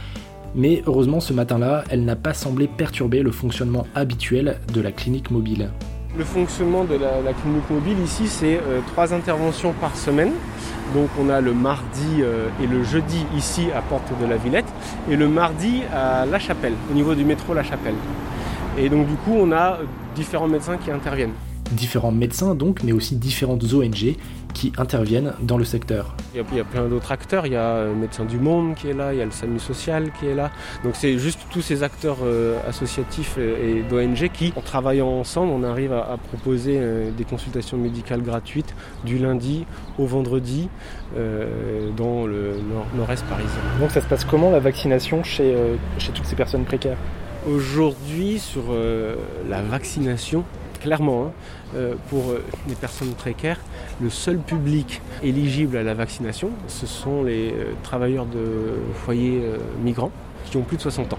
[0.57, 5.31] mais heureusement ce matin-là, elle n'a pas semblé perturber le fonctionnement habituel de la clinique
[5.31, 5.71] mobile.
[6.17, 10.31] Le fonctionnement de la, clinique mobile ici, c'est euh, trois interventions par semaine.
[10.95, 14.73] Donc on a le mardi euh, et le jeudi ici à Porte de la Villette
[15.11, 17.97] et le mardi à La Chapelle, au niveau du métro La Chapelle.
[18.79, 19.79] Et donc du coup on a
[20.15, 21.35] différents médecins qui interviennent.
[21.73, 24.17] Différents médecins donc, mais aussi différentes ONG
[24.53, 26.15] qui interviennent dans le secteur.
[26.33, 28.39] Il y a, il y a plein d'autres acteurs, il y a euh, Médecins du
[28.39, 30.53] Monde qui est là, il y a le SAMU Social qui est là.
[30.85, 35.51] Donc c'est juste tous ces acteurs euh, associatifs et, et d'ONG qui, en travaillant ensemble,
[35.53, 38.73] on arrive à, à proposer euh, des consultations médicales gratuites
[39.05, 39.67] du lundi
[39.99, 40.69] au vendredi
[41.17, 43.61] euh, dans le nord- nord-est parisien.
[43.81, 46.99] Donc ça se passe comment la vaccination chez, euh, chez toutes ces personnes précaires?
[47.49, 49.17] Aujourd'hui, sur euh,
[49.49, 50.45] la vaccination,
[50.85, 51.31] clairement, hein,
[51.77, 53.59] euh, pour euh, les personnes précaires,
[54.03, 59.43] le seul public éligible à la vaccination, ce sont les euh, travailleurs de foyers
[59.83, 60.13] migrants
[60.45, 61.19] qui ont plus de 60 ans.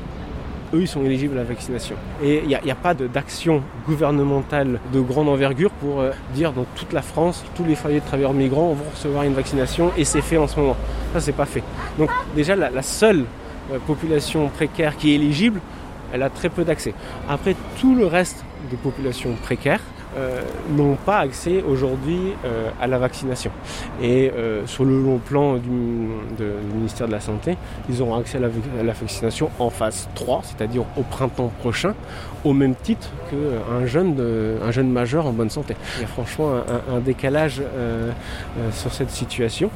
[0.74, 1.96] Eux, ils sont éligibles à la vaccination.
[2.24, 6.04] Et il n'y a, pas d'action gouvernementale de grande envergure pour
[6.34, 9.92] dire dans toute la France, tous les foyers de travailleurs migrants vont recevoir une vaccination
[9.98, 10.76] et c'est fait en ce moment.
[11.14, 11.64] Ça, c'est pas fait.
[11.98, 13.26] Donc déjà, la, seule
[13.88, 15.60] population précaire qui est éligible,
[16.14, 16.94] elle a très peu d'accès.
[17.30, 19.82] Après, tout le reste des populations précaires
[20.18, 23.52] euh, n'ont pas accès aujourd'hui euh, à la vaccination.
[24.02, 27.58] Et euh, sur le long plan du, ministère de la Santé,
[27.90, 28.42] ils auront accès à
[28.84, 31.96] la, vaccination en phase 3, c'est-à-dire au printemps prochain,
[32.46, 34.16] au même titre qu'un jeune,
[34.70, 35.76] jeune majeur en bonne santé.
[35.98, 36.54] Il y a franchement
[36.90, 37.62] un, décalage
[38.72, 39.70] sur cette situation.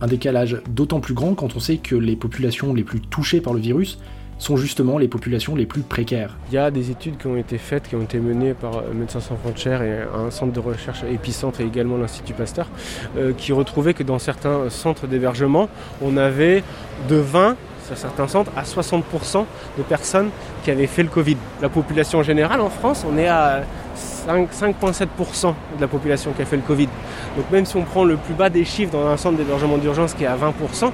[0.00, 3.54] Un décalage d'autant plus grand quand on sait que les populations les plus touchées par
[3.54, 3.98] le virus
[4.38, 6.36] sont justement les populations les plus précaires.
[6.50, 8.92] Il y a des études qui ont été faites, qui ont été menées par euh,
[8.94, 12.68] Médecins sans frontières et un centre de recherche épicentre et également l'Institut Pasteur,
[13.16, 15.68] euh, qui retrouvaient que dans certains centres d'hébergement,
[16.02, 16.62] on avait
[17.08, 17.56] de 20
[17.86, 19.44] sur certains centres à 60%
[19.76, 20.30] de personnes
[20.64, 21.36] qui avaient fait le Covid.
[21.60, 23.62] La population générale en France, on est à
[23.94, 26.88] 5 5,7% de la population qui a fait le Covid.
[27.36, 30.14] Donc même si on prend le plus bas des chiffres dans un centre d'hébergement d'urgence
[30.14, 30.90] qui est à 20%,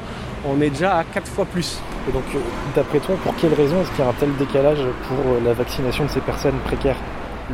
[0.47, 1.80] on est déjà à 4 fois plus.
[2.09, 2.38] Et donc, euh,
[2.74, 5.53] d'après toi, pour quelle raison est-ce qu'il y a un tel décalage pour euh, la
[5.53, 6.96] vaccination de ces personnes précaires?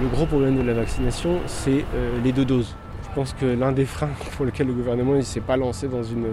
[0.01, 2.76] Le gros problème de la vaccination, c'est euh, les deux doses.
[3.03, 6.03] Je pense que l'un des freins pour lequel le gouvernement ne s'est pas lancé dans
[6.03, 6.26] une.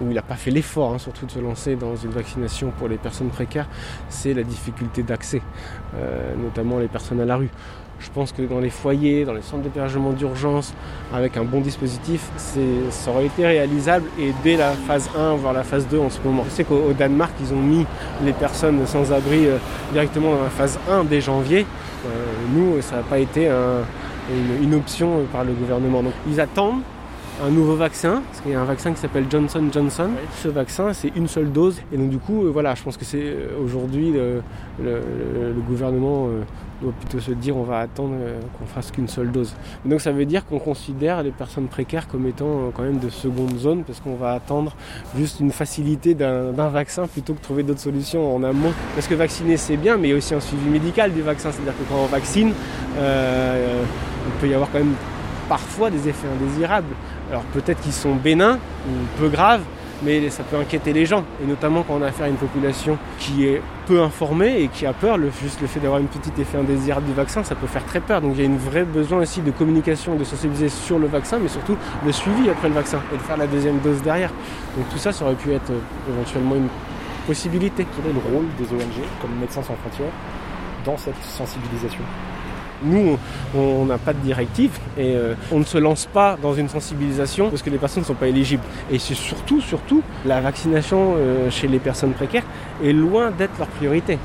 [0.00, 2.88] ou il n'a pas fait l'effort, hein, surtout de se lancer dans une vaccination pour
[2.88, 3.68] les personnes précaires,
[4.10, 5.42] c'est la difficulté d'accès,
[5.96, 7.50] euh, notamment les personnes à la rue.
[8.00, 10.72] Je pense que dans les foyers, dans les centres d'hébergement d'urgence,
[11.14, 15.62] avec un bon dispositif, ça aurait été réalisable et dès la phase 1, voire la
[15.64, 16.44] phase 2 en ce moment.
[16.48, 17.84] Je sais qu'au au Danemark, ils ont mis
[18.24, 19.58] les personnes sans abri euh,
[19.92, 21.66] directement dans la phase 1 dès janvier.
[22.06, 22.08] Euh,
[22.54, 23.84] nous, ça n'a pas été un-
[24.30, 26.02] une, une option par le gouvernement.
[26.02, 26.80] Donc ils attendent
[27.44, 30.10] un nouveau vaccin, parce qu'il y a un vaccin qui s'appelle Johnson Johnson.
[30.42, 31.80] Ce vaccin, c'est une seule dose.
[31.92, 34.42] Et donc du coup, euh, voilà, je pense que c'est aujourd'hui le,
[34.82, 35.00] le-
[35.34, 36.28] le- le gouvernement
[36.80, 39.54] doit plutôt se dire on va attendre euh, qu'on fasse qu'une seule dose.
[39.84, 43.08] Donc ça veut dire qu'on considère les personnes précaires comme étant euh, quand même de
[43.08, 44.74] seconde zone, parce qu'on va attendre
[45.16, 48.72] juste une facilité d'un d'un vaccin plutôt que trouver d'autres solutions en amont.
[48.94, 51.50] Parce que vacciner c'est bien, mais il y a aussi un suivi médical du vaccin.
[51.52, 52.52] C'est-à-dire que quand on vaccine,
[52.98, 53.82] euh,
[54.26, 54.94] il peut y avoir quand même
[55.48, 56.94] parfois des effets indésirables.
[57.30, 58.58] Alors peut-être qu'ils sont bénins
[58.88, 59.62] ou peu graves,
[60.02, 61.24] mais ça peut inquiéter les gens.
[61.42, 64.86] Et notamment quand on a affaire à une population qui est peu informée et qui
[64.86, 67.66] a peur, le, juste le fait d'avoir une petite effet indésirable du vaccin, ça peut
[67.66, 68.20] faire très peur.
[68.20, 71.38] Donc il y a une vraie besoin aussi de communication, de sensibiliser sur le vaccin,
[71.38, 74.30] mais surtout le suivi après le vaccin et de faire la deuxième dose derrière.
[74.76, 76.68] Donc tout ça, ça aurait pu être euh, éventuellement une
[77.26, 77.86] possibilité.
[77.96, 80.12] Quel est le rôle des ONG, comme Médecins sans frontières,
[80.84, 82.02] dans cette sensibilisation?
[82.82, 83.18] Nous,
[83.56, 87.50] on n'a pas de directive et euh, on ne se lance pas dans une sensibilisation
[87.50, 88.62] parce que les personnes ne sont pas éligibles.
[88.90, 92.44] Et c'est surtout, surtout, la vaccination euh, chez les personnes précaires
[92.82, 94.18] est loin d'être leur priorité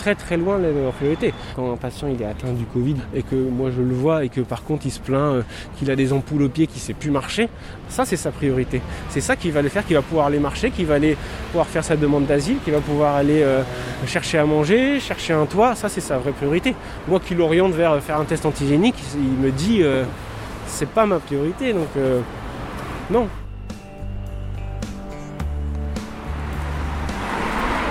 [0.00, 1.34] très très loin de leur priorité.
[1.54, 4.30] Quand un patient il est atteint du Covid et que moi je le vois et
[4.30, 5.42] que par contre il se plaint euh,
[5.76, 7.50] qu'il a des ampoules aux pieds, qu'il ne sait plus marcher,
[7.90, 8.80] ça c'est sa priorité.
[9.10, 11.18] C'est ça qui va le faire, qu'il va pouvoir aller marcher, qu'il va aller
[11.50, 13.62] pouvoir faire sa demande d'asile, qu'il va pouvoir aller euh,
[14.06, 16.74] chercher à manger, chercher un toit, ça c'est sa vraie priorité.
[17.06, 20.04] Moi qui l'oriente vers faire un test antigénique, il me dit euh,
[20.66, 21.88] c'est pas ma priorité donc
[23.10, 23.26] non.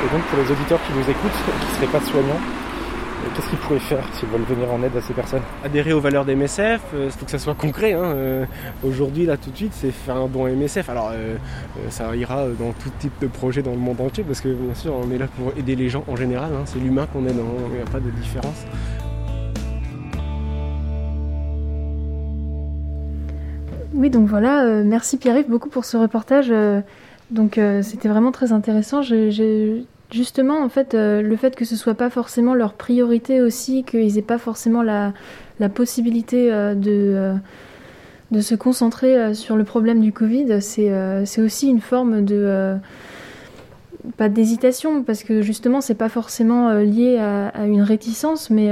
[0.10, 1.32] Et donc pour les auditeurs qui nous écoutent,
[1.62, 4.96] qui ne seraient pas soignants, euh, qu'est-ce qu'ils pourraient faire s'ils veulent venir en aide
[4.98, 5.42] à ces personnes?
[5.64, 7.94] Adhérer aux valeurs des MSF, il faut que ça soit concret.
[7.94, 8.46] hein, euh,
[8.84, 10.90] Aujourd'hui, là, tout de suite, c'est faire un don MSF.
[10.90, 11.36] Alors, euh,
[11.90, 14.94] ça ira dans tout type de projet dans le monde entier, parce que bien sûr,
[14.96, 16.50] on est là pour aider les gens en général.
[16.56, 18.66] hein, c'est l'humain qu'on aide, hein, il n'y a pas de différence.
[23.94, 26.48] Oui, donc voilà, euh, merci Pierre-Yves beaucoup pour ce reportage.
[26.52, 26.82] euh,
[27.32, 29.02] donc euh, c'était vraiment très intéressant.
[29.02, 29.82] Je- je-
[30.12, 34.18] justement, en fait, euh, le fait que ce soit pas forcément leur priorité aussi, qu'ils
[34.18, 35.14] aient pas forcément la,
[35.74, 37.36] possibilité euh, de, euh,
[38.32, 42.78] de se concentrer sur le problème du Covid, c'est aussi une forme de...
[44.18, 48.72] pas d'hésitation, parce que justement, c'est pas forcément lié à, une réticence, mais...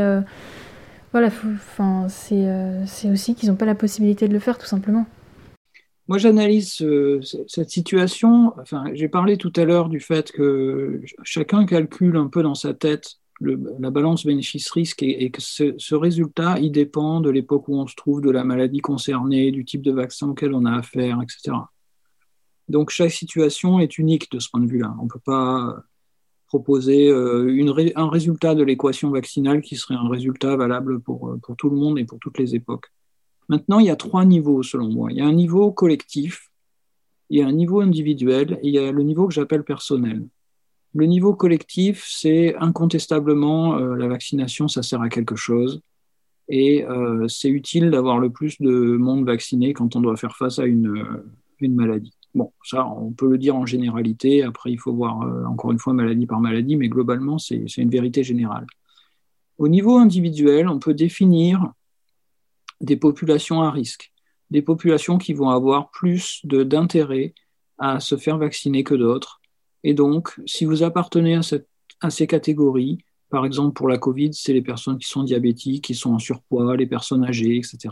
[1.12, 5.06] voilà, enfin, c'est aussi qu'ils n'ont pas la possibilité de le faire, tout simplement.
[6.08, 8.54] Moi, j'analyse euh, cette situation.
[8.60, 12.56] Enfin, j'ai parlé tout à l'heure du fait que ch- chacun calcule un peu dans
[12.56, 17.86] sa tête la balance bénéfice-risque et, que ce, résultat, il dépend de l'époque où on
[17.86, 21.56] se trouve, de la maladie concernée, du type de vaccin auquel on a affaire, etc.
[22.68, 24.96] Donc, chaque situation est unique de ce point de vue-là.
[25.00, 25.84] On ne peut pas
[26.48, 31.30] proposer euh, une ré- un résultat de l'équation vaccinale qui serait un résultat valable pour,
[31.30, 32.92] euh, pour tout le monde et pour toutes les époques.
[33.50, 35.12] Maintenant, il y a trois niveaux selon moi.
[35.12, 36.50] Il y a un niveau collectif,
[37.30, 40.28] il y a un niveau individuel et il y a le niveau que j'appelle personnel.
[40.94, 45.82] Le niveau collectif, c'est incontestablement euh, la vaccination, ça sert à quelque chose
[46.50, 50.60] et euh, c'est utile d'avoir le plus de monde vacciné quand on doit faire face
[50.60, 52.14] à une, euh, maladie.
[52.34, 54.44] Bon, ça, on peut le dire en généralité.
[54.44, 58.24] Après, il faut voir encore une fois maladie par maladie, mais globalement, c'est une vérité
[58.24, 58.68] générale.
[59.58, 61.74] Au niveau individuel, on peut définir
[62.82, 64.12] des populations à risque,
[64.50, 67.34] des populations qui vont avoir plus d'intérêt
[67.78, 69.42] à se faire vacciner que d'autres.
[69.84, 71.70] Et donc, si vous appartenez à, cette-
[72.02, 73.00] à ces catégories,
[73.30, 76.78] par exemple pour la Covid, c'est les personnes qui sont diabétiques, qui sont en surpoids,
[76.78, 77.90] les personnes âgées, etc.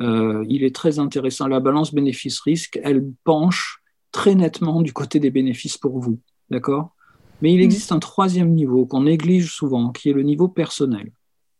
[0.00, 1.46] Euh, il est très intéressant.
[1.46, 3.82] La balance bénéfice-risque, elle penche
[4.12, 6.18] très nettement du côté des bénéfices pour vous.
[6.50, 6.94] D'accord?
[7.42, 11.12] Mais il existe un troisième niveau qu'on néglige souvent, qui est le niveau personnel.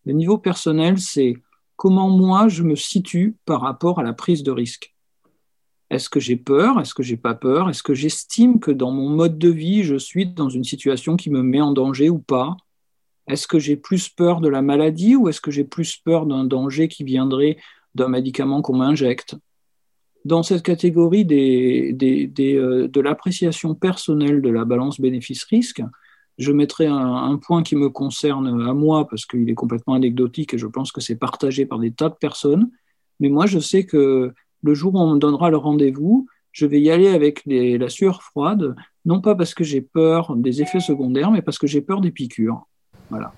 [0.06, 1.36] Le niveau personnel, c'est
[1.76, 4.94] comment moi je me situe par rapport à la prise de risque.
[5.88, 6.80] Est-ce que j'ai peur?
[6.80, 7.70] Est-ce que j'ai pas peur?
[7.70, 11.30] Est-ce que j'estime que dans mon mode de vie, je suis dans une situation qui
[11.30, 12.56] me met en danger ou pas?
[13.28, 16.44] Est-ce que j'ai plus peur de la maladie ou est-ce que j'ai plus peur d'un
[16.44, 17.56] danger qui viendrait
[17.94, 19.36] d'un médicament qu'on m'injecte?
[20.24, 25.82] Dans cette catégorie euh, de l'appréciation personnelle de la balance bénéfice-risque,
[26.38, 30.54] je mettrai un, un point qui me concerne à moi parce qu'il est complètement anecdotique
[30.54, 32.70] et je pense que c'est partagé par des tas de personnes.
[33.20, 34.32] Mais moi, je sais que
[34.62, 37.88] le jour où on me donnera le rendez-vous, je vais y aller avec les- la
[37.88, 38.74] sueur froide,
[39.04, 42.10] non pas parce que j'ai peur des effets secondaires, mais parce que j'ai peur des
[42.10, 42.66] piqûres.
[43.10, 43.32] Voilà.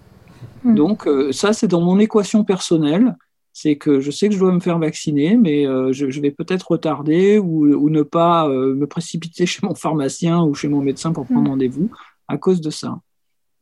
[0.65, 3.17] Donc euh, ça, c'est dans mon équation personnelle.
[3.53, 6.31] C'est que je sais que je dois me faire vacciner, mais euh, je, je vais
[6.31, 10.81] peut-être retarder ou, ou ne pas euh, me précipiter chez mon pharmacien ou chez mon
[10.81, 11.51] médecin pour prendre Mm.
[11.51, 11.91] rendez-vous
[12.29, 13.01] à cause de ça.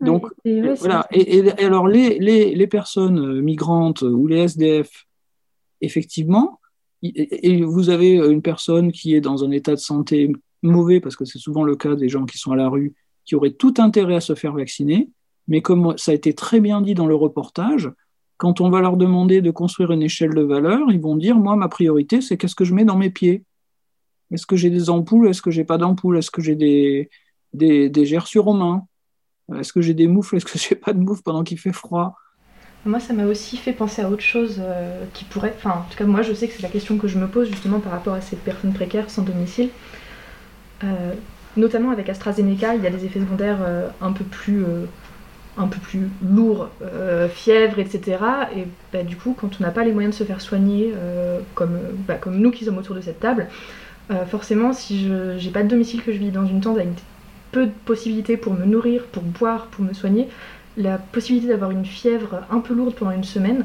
[0.00, 1.06] Donc euh, voilà.
[1.10, 5.06] Et, et- et alors les, les, les personnes euh, migrantes ou les SDF,
[5.80, 6.60] effectivement,
[7.02, 11.16] et, et vous avez une personne qui est dans un état de santé mauvais, parce
[11.16, 12.94] que c'est souvent le cas des gens qui sont à la rue,
[13.24, 15.08] qui auraient tout intérêt à se faire vacciner,
[15.48, 17.90] mais comme ça a été très bien dit dans le reportage,
[18.38, 21.56] quand on va leur demander de construire une échelle de valeur, ils vont dire, moi,
[21.56, 23.44] ma priorité, c'est qu'est-ce que je mets dans mes pieds?
[24.30, 25.28] Est-ce que j'ai des ampoules?
[25.28, 26.18] Est-ce que j'ai pas d'ampoules?
[26.18, 27.08] Est-ce que j'ai des,
[27.52, 28.86] des, des gerçures aux mains
[29.58, 32.16] Est-ce que j'ai des moufles Est-ce que j'ai pas de moufles pendant qu'il fait froid?
[32.86, 35.52] Moi, ça m'a aussi fait penser à autre chose euh, qui pourrait.
[35.56, 37.48] Enfin, en tout cas, moi, je sais que c'est la question que je me pose
[37.50, 39.70] justement par rapport à ces personnes précaires sans domicile.
[40.84, 41.12] Euh,
[41.56, 44.64] notamment avec AstraZeneca, il y a des effets secondaires euh, un peu plus.
[45.58, 46.68] un peu plus lourds,
[47.30, 48.18] fièvre, etc.
[48.54, 50.92] Et bah, du coup, quand on n'a pas les moyens de se faire soigner,
[51.54, 53.48] comme, bah, comme nous qui sommes autour de cette table,
[54.28, 56.88] forcément, si je n'ai pas de domicile, que je vis dans une tente avec
[57.56, 60.28] peu de possibilités pour me nourrir, pour boire, pour me soigner,
[60.76, 63.64] la possibilité d'avoir une fièvre un peu lourde pendant une semaine,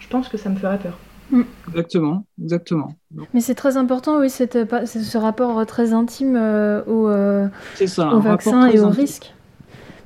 [0.00, 0.98] je pense que ça me ferait peur.
[1.66, 2.94] Exactement, exactement.
[3.32, 7.48] Mais c'est très important, oui, cette, c'est ce rapport euh, très intime euh, au, euh,
[7.86, 9.00] ça, vaccin et au intime.
[9.00, 9.32] risque.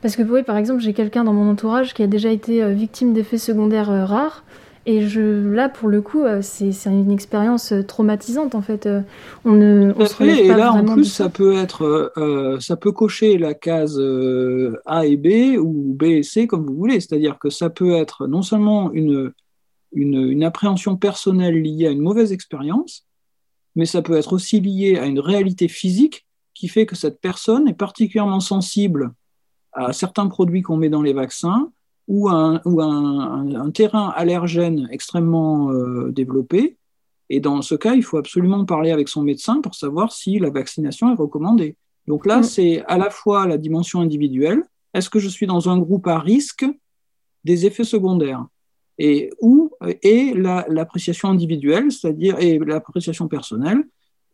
[0.03, 2.73] Parce que oui, par exemple, j'ai quelqu'un dans mon entourage qui a déjà été euh,
[2.73, 4.45] victime d'effets secondaires euh, rares.
[4.91, 8.87] Et je, là, pour le coup, euh, c'est une expérience euh, traumatisante en fait.
[8.87, 9.03] Euh,
[9.45, 10.25] On ne on se.
[10.25, 11.29] Et pas là, en plus, ça.
[11.29, 16.23] peut être, euh, ça peut cocher la case euh, A et B ou B et
[16.25, 16.99] C comme vous voulez.
[16.99, 19.31] C'est-à-dire que ça peut être non seulement une,
[19.93, 23.07] une, une appréhension personnelle liée à une mauvaise expérience,
[23.77, 27.69] mais ça peut être aussi lié à une réalité physique qui fait que cette personne
[27.69, 29.13] est particulièrement sensible
[29.73, 31.71] à certains produits qu'on met dans les vaccins
[32.11, 36.77] ou un, ou un, terrain allergène extrêmement euh, développé.
[37.29, 40.51] Et dans ce cas, il faut absolument parler avec son médecin pour savoir si la
[40.51, 41.77] vaccination est recommandée.
[42.09, 42.43] Donc là, Mm.
[42.43, 44.63] c'est à la fois la dimension individuelle.
[44.93, 46.67] Est-ce que je suis dans un groupe à risque
[47.45, 48.45] des effets secondaires
[48.99, 49.71] et où
[50.03, 53.83] est la- l'appréciation individuelle, c'est-à-dire et l'appréciation personnelle.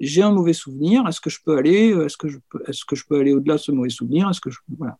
[0.01, 1.07] J'ai un mauvais souvenir.
[1.07, 3.55] Est-ce que je peux aller Est-ce que je peux Est-ce que je peux aller au-delà
[3.57, 4.97] de ce mauvais souvenir Est-ce que je voilà.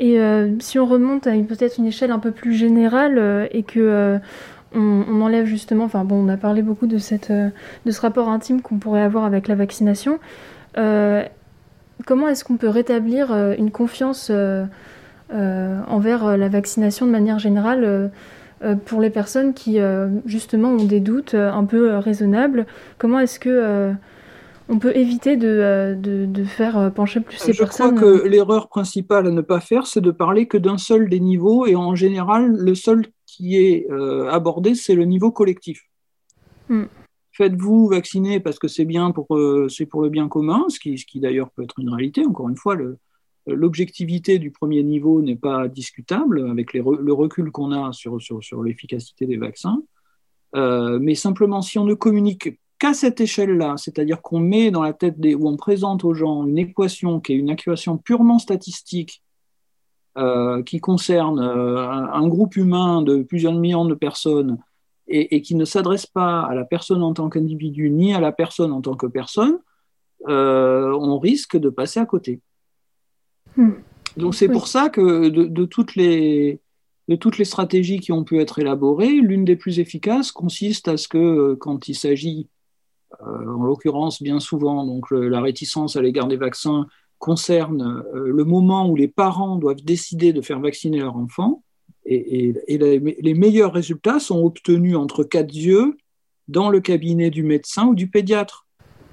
[0.00, 3.62] Et euh, si on remonte à peut-être une échelle un peu plus générale euh, et
[3.62, 4.18] que euh,
[4.74, 8.60] on, enlève justement, enfin bon, on a parlé beaucoup de, cette, de ce rapport intime
[8.60, 10.18] qu'on pourrait avoir avec la vaccination.
[12.06, 14.32] Comment est-ce qu'on peut rétablir une confiance
[15.30, 18.10] envers la vaccination de manière générale
[18.84, 19.78] pour les personnes qui
[20.26, 22.66] justement ont des doutes un peu raisonnables?
[22.98, 23.92] Comment est-ce que
[24.68, 28.00] on peut éviter de, euh, de, de faire euh, pencher plus ces Je crois personnes
[28.00, 31.66] que l'erreur principale à ne pas faire, c'est de parler que d'un seul des niveaux,
[31.66, 35.82] et en général, le seul qui est euh, abordé, c'est le niveau collectif.
[36.68, 36.84] Hmm.
[37.32, 40.96] Faites-vous vacciner parce que c'est bien pour, euh, c'est pour le bien commun, ce qui,
[40.98, 42.24] ce qui d'ailleurs peut être une réalité.
[42.24, 42.76] Encore une fois,
[43.46, 48.22] l'objectivité du premier niveau n'est pas discutable avec les re- le recul qu'on a sur,
[48.22, 49.82] sur, sur l'efficacité des vaccins.
[50.54, 54.92] Euh, mais simplement, si on ne communique qu'à cette échelle-là, c'est-à-dire qu'on met dans la
[54.92, 59.22] tête des, ou on présente aux gens une équation qui est une équation purement statistique,
[60.18, 64.58] euh, qui concerne euh, un, groupe humain de plusieurs millions de personnes
[65.08, 68.32] et, et qui ne s'adresse pas à la personne en tant qu'individu ni à la
[68.32, 69.58] personne en tant que personne,
[70.28, 72.42] euh, on risque de passer à côté.
[73.56, 73.72] Hmm.
[74.18, 74.52] Donc c'est Oui.
[74.52, 76.60] pour ça que de, de toutes les,
[77.08, 80.98] de toutes les stratégies qui ont pu être élaborées, l'une des plus efficaces consiste à
[80.98, 82.50] ce que quand il s'agit,
[83.26, 86.86] en l'occurrence bien souvent, donc le- la réticence à l'égard des vaccins
[87.18, 91.62] concerne euh, le moment où les parents doivent décider de faire vacciner leur enfant,
[92.04, 95.96] et, et- et les, les meilleurs résultats sont obtenus entre quatre yeux
[96.48, 98.66] dans le cabinet du médecin ou du pédiatre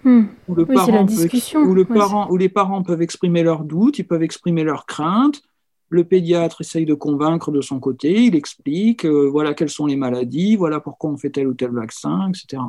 [0.04, 1.62] où, le Oui, c'est la parent peut- discussion.
[1.62, 4.86] où, le Ouais, parent- où les parents peuvent exprimer leurs doutes, ils peuvent exprimer leurs
[4.88, 5.42] craintes.
[5.90, 9.96] Le pédiatre essaye de convaincre de son côté, il explique, euh, voilà quelles sont les
[9.98, 12.64] maladies, voilà pourquoi on fait tel ou tel vaccin, etc.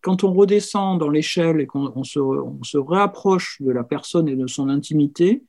[0.00, 4.46] Quand on redescend dans l'échelle et qu'on on se, réapproche de la personne et de
[4.46, 5.42] son intimité,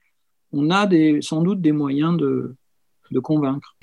[0.51, 0.87] on a
[1.21, 2.55] sans doute des moyens de,
[3.11, 3.75] de convaincre.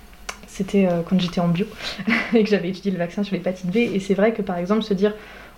[0.46, 1.66] C'était euh, quand j'étais en bio
[2.34, 3.76] et que j'avais étudié le vaccin sur l'hépatite B.
[3.76, 5.14] Et c'est vrai que par exemple, se dire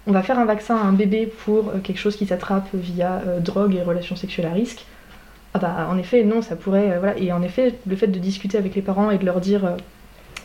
[0.06, 3.22] on va faire un vaccin à un bébé pour euh, quelque chose qui s'attrape via
[3.26, 4.84] euh, drogue et relations sexuelles à risque,
[5.54, 6.98] ah bah en effet, non, ça pourrait.
[6.98, 7.16] voilà.
[7.18, 9.76] Et en effet, le fait de discuter avec les parents et de leur dire.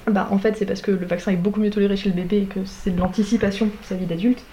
[0.07, 2.37] Bah, en fait, c'est parce que le vaccin est beaucoup mieux toléré chez le bébé
[2.43, 4.49] et que c'est de l'anticipation pour sa vie d'adulte.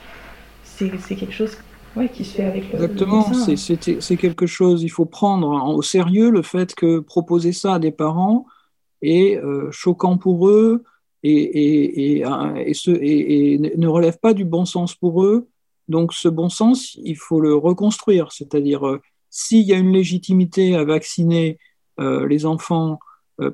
[0.63, 1.59] C'est c'est quelque chose
[1.97, 3.57] ouais, qui se fait avec le, le Exactement, vaccin.
[3.57, 7.53] c'est- c'est c'est quelque chose, il faut prendre en- au sérieux le fait que proposer
[7.53, 8.47] ça à des parents
[9.03, 10.85] est euh, choquant pour eux
[11.23, 12.25] et, et, et,
[12.67, 15.49] et ce- et- et ne relève pas du bon sens pour eux.
[15.89, 20.75] Donc ce bon sens, il faut le reconstruire, c'est-à-dire euh, s'il y a une légitimité
[20.77, 21.59] à vacciner
[22.01, 22.99] euh, les enfants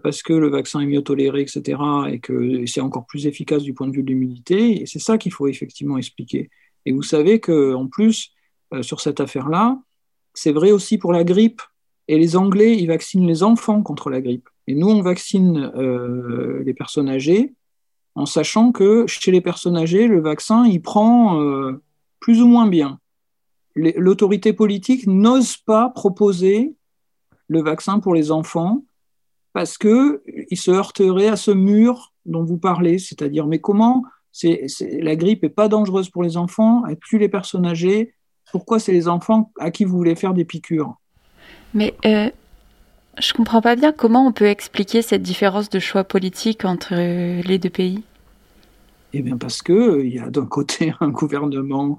[0.02, 1.78] parce que le vaccin est mieux toléré, etc.,
[2.10, 5.18] et que c'est encore plus efficace du point de vue de l'immunité, et c'est ça
[5.18, 6.50] qu'il faut effectivement expliquer.
[6.86, 8.32] Et vous savez qu'en plus,
[8.72, 9.78] euh, sur cette affaire-là,
[10.34, 11.62] c'est vrai aussi pour la grippe.
[12.08, 14.48] Et les Anglais, ils vaccinent les enfants contre la grippe.
[14.68, 17.54] Et nous, on vaccine euh, les personnes âgées
[18.14, 21.82] en sachant que chez les personnes âgées, le vaccin, il prend euh,
[22.18, 22.98] plus ou moins bien.
[23.74, 26.74] L'autorité politique n'ose pas proposer
[27.48, 28.84] le vaccin pour les enfants
[29.56, 34.02] parce que il se heurterait à ce mur dont vous parlez, c'est-à-dire mais comment
[34.42, 38.12] la grippe est pas dangereuse pour les enfants, elle tue les personnes âgées,
[38.52, 40.96] pourquoi c'est les enfants à qui vous voulez faire des piqûres?
[41.72, 42.28] Mais euh,
[43.18, 47.58] je comprends pas bien comment on peut expliquer cette différence de choix politique entre les
[47.58, 48.02] deux pays.
[49.18, 51.98] Eh bien parce que il y a d'un côté un gouvernement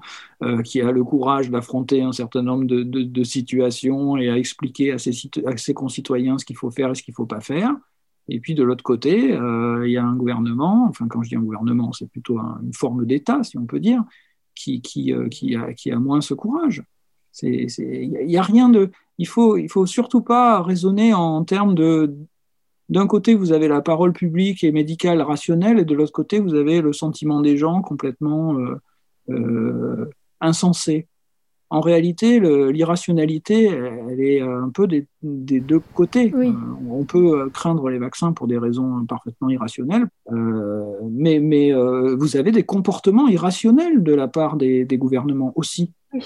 [0.64, 5.74] qui a le courage d'affronter un certain nombre de, situations et à expliquer à ses,
[5.74, 7.74] concitoyens ce qu'il faut faire et ce qu'il ne faut pas faire.
[8.28, 11.42] Et puis de l'autre côté, il y a un gouvernement, enfin quand je dis un
[11.42, 14.04] gouvernement, c'est plutôt une forme d'État, si on peut dire,
[14.54, 16.84] qui, qui, qui, a, moins ce courage.
[17.42, 18.90] Il n'y a rien de.
[19.18, 22.16] Il faut, il faut surtout pas raisonner en termes de.
[22.88, 26.54] D'un côté, vous avez la parole publique et médicale rationnelle, et de l'autre côté, vous
[26.54, 28.80] avez le sentiment des gens complètement euh,
[29.28, 30.10] euh,
[30.40, 31.06] insensé.
[31.70, 36.32] En réalité, l'irrationalité, elle est un peu des, des deux côtés.
[36.34, 36.50] Euh,
[36.88, 41.74] on peut craindre les vaccins pour des raisons parfaitement irrationnelles, mais, mais
[42.16, 45.92] vous avez des comportements irrationnels de la part des, des gouvernements aussi.
[46.14, 46.22] Oui.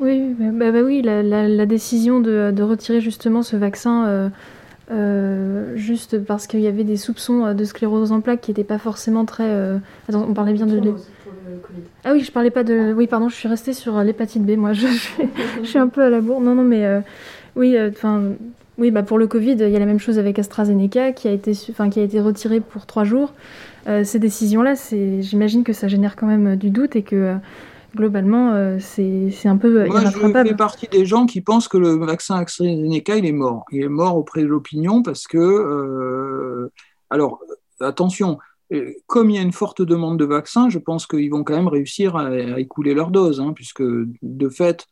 [0.00, 4.32] Oui, bah, bah oui la, la, décision de, de, retirer justement ce vaccin
[4.90, 8.50] euh, euh, juste parce qu'il y avait des soupçons euh, de sclérose en plaques qui
[8.50, 9.50] n'étaient pas forcément très.
[10.08, 10.94] Attends, on parlait bien de.
[12.04, 12.92] Ah oui, je parlais pas de.
[12.92, 14.56] Oui, pardon, je suis restée sur l'hépatite B.
[14.56, 14.86] Moi, je,
[15.62, 16.40] je, suis un peu à la bourre.
[16.40, 16.86] Non, non, mais
[17.56, 18.22] oui, enfin.
[18.78, 21.32] oui, bah pour le Covid, il y a la même chose avec AstraZeneca qui a
[21.32, 23.32] été, enfin, qui a été retiré pour trois jours.
[23.86, 24.74] ces décisions-là,
[25.20, 27.36] j'imagine que ça génère quand même du doute et que
[27.94, 31.96] globalement, euh, c'est un peu Moi, je fais partie des gens qui pensent que le
[31.96, 33.64] vaccin AstraZeneca, il est mort.
[33.70, 36.70] Il est mort auprès de l'opinion parce que, euh,
[37.10, 37.40] alors,
[37.80, 38.38] attention,
[38.72, 41.56] euh, comme il y a une forte demande de vaccins, je pense qu'ils vont quand
[41.56, 44.86] même réussir à, écouler leur dose, hein, puisque de fait,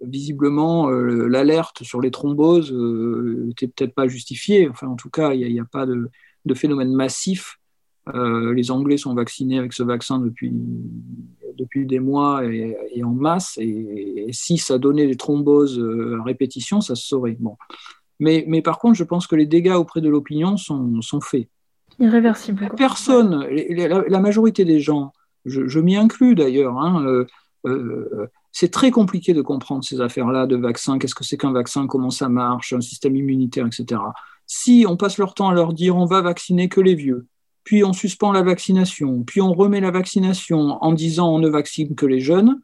[0.00, 4.68] visiblement, l'alerte sur les thromboses n'était peut-être pas justifiée.
[4.68, 6.10] Enfin, en tout cas, il n'y a, a, pas de,
[6.44, 7.58] de phénomène massif.
[8.14, 10.52] les Anglais sont vaccinés avec ce vaccin depuis
[11.56, 13.58] depuis des mois et, en masse.
[13.60, 17.36] Et, si ça donnait des thromboses euh, à répétition, ça se saurait.
[17.38, 17.56] Bon.
[18.20, 21.48] Mais, mais par contre, je pense que les dégâts auprès de l'opinion sont, sont faits.
[21.98, 22.70] Irréversibles.
[22.76, 25.12] Personne, la, majorité des gens,
[25.44, 27.26] je, m'y inclus d'ailleurs, hein, euh,
[27.66, 30.98] euh, c'est très compliqué de comprendre ces affaires-là de vaccins.
[30.98, 34.00] Qu'est-ce que c'est qu'un vaccin Comment ça marche Un système immunitaire, etc.
[34.46, 37.26] Si on passe leur temps à leur dire on va vacciner que les vieux,
[37.64, 41.94] puis on suspend la vaccination, puis on remet la vaccination en disant on ne vaccine
[41.94, 42.60] que les jeunes.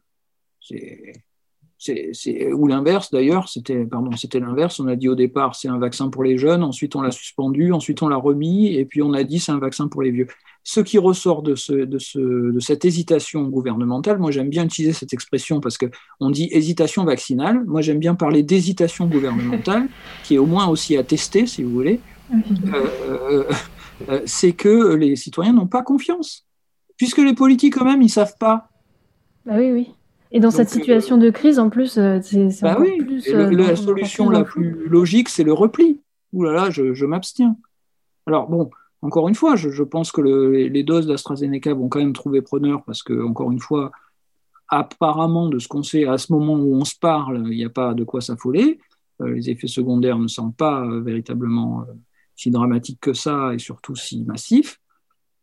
[1.83, 4.79] C'est, ou l'inverse d'ailleurs, c'était, pardon, c'était l'inverse.
[4.79, 7.73] On a dit au départ c'est un vaccin pour les jeunes, ensuite on l'a suspendu,
[7.73, 10.27] ensuite on l'a remis, et puis on a dit c'est un vaccin pour les vieux.
[10.63, 14.93] Ce qui ressort de, ce, de, ce, de cette hésitation gouvernementale, moi j'aime bien utiliser
[14.93, 19.87] cette expression parce qu'on dit hésitation vaccinale, moi j'aime bien parler d'hésitation gouvernementale,
[20.23, 21.99] qui est au moins aussi attestée si vous voulez.
[22.31, 23.43] Euh, euh,
[24.09, 26.47] euh, c'est que les citoyens n'ont pas confiance.
[26.97, 28.69] Puisque les politiques eux-mêmes, ils ne savent pas.
[29.45, 29.91] Bah oui, oui.
[30.31, 32.97] Et dans cette situation de crise, en plus, euh, c'est bah oui.
[32.97, 33.27] plus.
[33.27, 35.99] la solution la plus logique, c'est le repli.
[36.31, 37.57] Ouh là là, je, m'abstiens.
[38.25, 38.69] Alors bon,
[39.01, 43.03] encore une fois, je, pense que les doses d'AstraZeneca vont quand même trouver preneur parce
[43.03, 43.91] que, encore une fois,
[44.69, 47.69] apparemment, de ce qu'on sait à ce moment où on se parle, il n'y a
[47.69, 48.79] pas de quoi s'affoler.
[49.21, 51.85] Euh, les effets secondaires ne sont pas véritablement
[52.41, 54.79] si dramatique que ça et surtout si massif.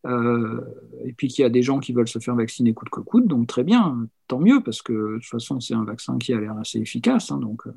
[0.07, 0.61] Euh,
[1.05, 3.27] et puis qu'il y a des gens qui veulent se faire vacciner coûte que coûte,
[3.27, 6.41] donc très bien, tant mieux, parce que de toute façon, c'est un vaccin qui a
[6.41, 7.31] l'air assez efficace.
[7.31, 7.75] Hein, donc, euh.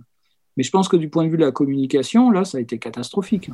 [0.58, 2.78] Mais je pense que du point de vue de la communication, là, ça a été
[2.78, 3.50] catastrophique.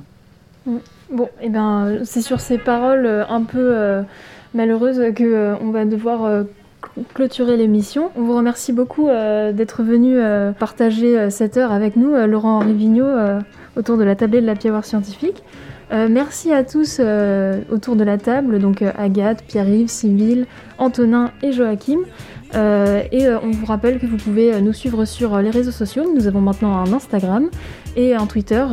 [0.65, 0.77] Mm.
[1.11, 4.03] Bon, et eh ben, c'est sur ces paroles euh, un peu
[4.53, 6.45] malheureuses qu'on on va devoir
[7.13, 8.11] clôturer l'émission.
[8.15, 10.17] On vous remercie beaucoup d'être venu
[10.57, 12.73] partager cette heure avec nous, Laurent Henri
[13.77, 15.43] autour de la tablée de la Piaware scientifique.
[15.91, 20.45] Euh, merci à tous euh, autour de la table, donc euh, Agathe, Pierre-Yves, Sybille,
[20.77, 21.99] Antonin et Joachim.
[22.53, 26.11] et on vous rappelle que vous pouvez nous suivre sur les réseaux sociaux.
[26.13, 27.49] Nous avons maintenant un Instagram
[27.95, 28.65] et un Twitter,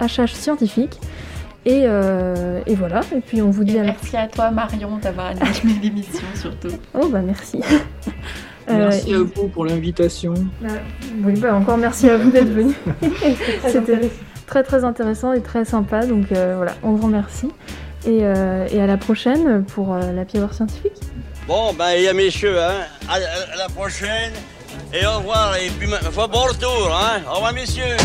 [0.00, 1.00] hscientifique.
[1.66, 5.78] Et, et, voilà, et puis on vous dit à Merci à toi Marion d'avoir animé
[5.82, 6.74] l'émission surtout.
[6.94, 7.60] Oh bah merci.
[8.68, 10.34] Merci à vous pour l'invitation.
[11.24, 12.72] oui, bah encore merci à vous d'être venu.
[13.66, 14.10] C'était
[14.50, 16.04] très très intéressant et très sympa.
[16.04, 17.48] Donc euh, voilà, on vous remercie.
[18.04, 21.00] Et, euh, à la prochaine pour euh, la Pièce scientifique.
[21.46, 22.80] Bon, ben, il y a messieurs, hein.
[23.08, 23.18] À,
[23.56, 24.32] la prochaine.
[24.92, 25.56] Et au revoir.
[25.56, 27.20] Et puis, bon retour, hein.
[27.30, 27.96] Au revoir, messieurs.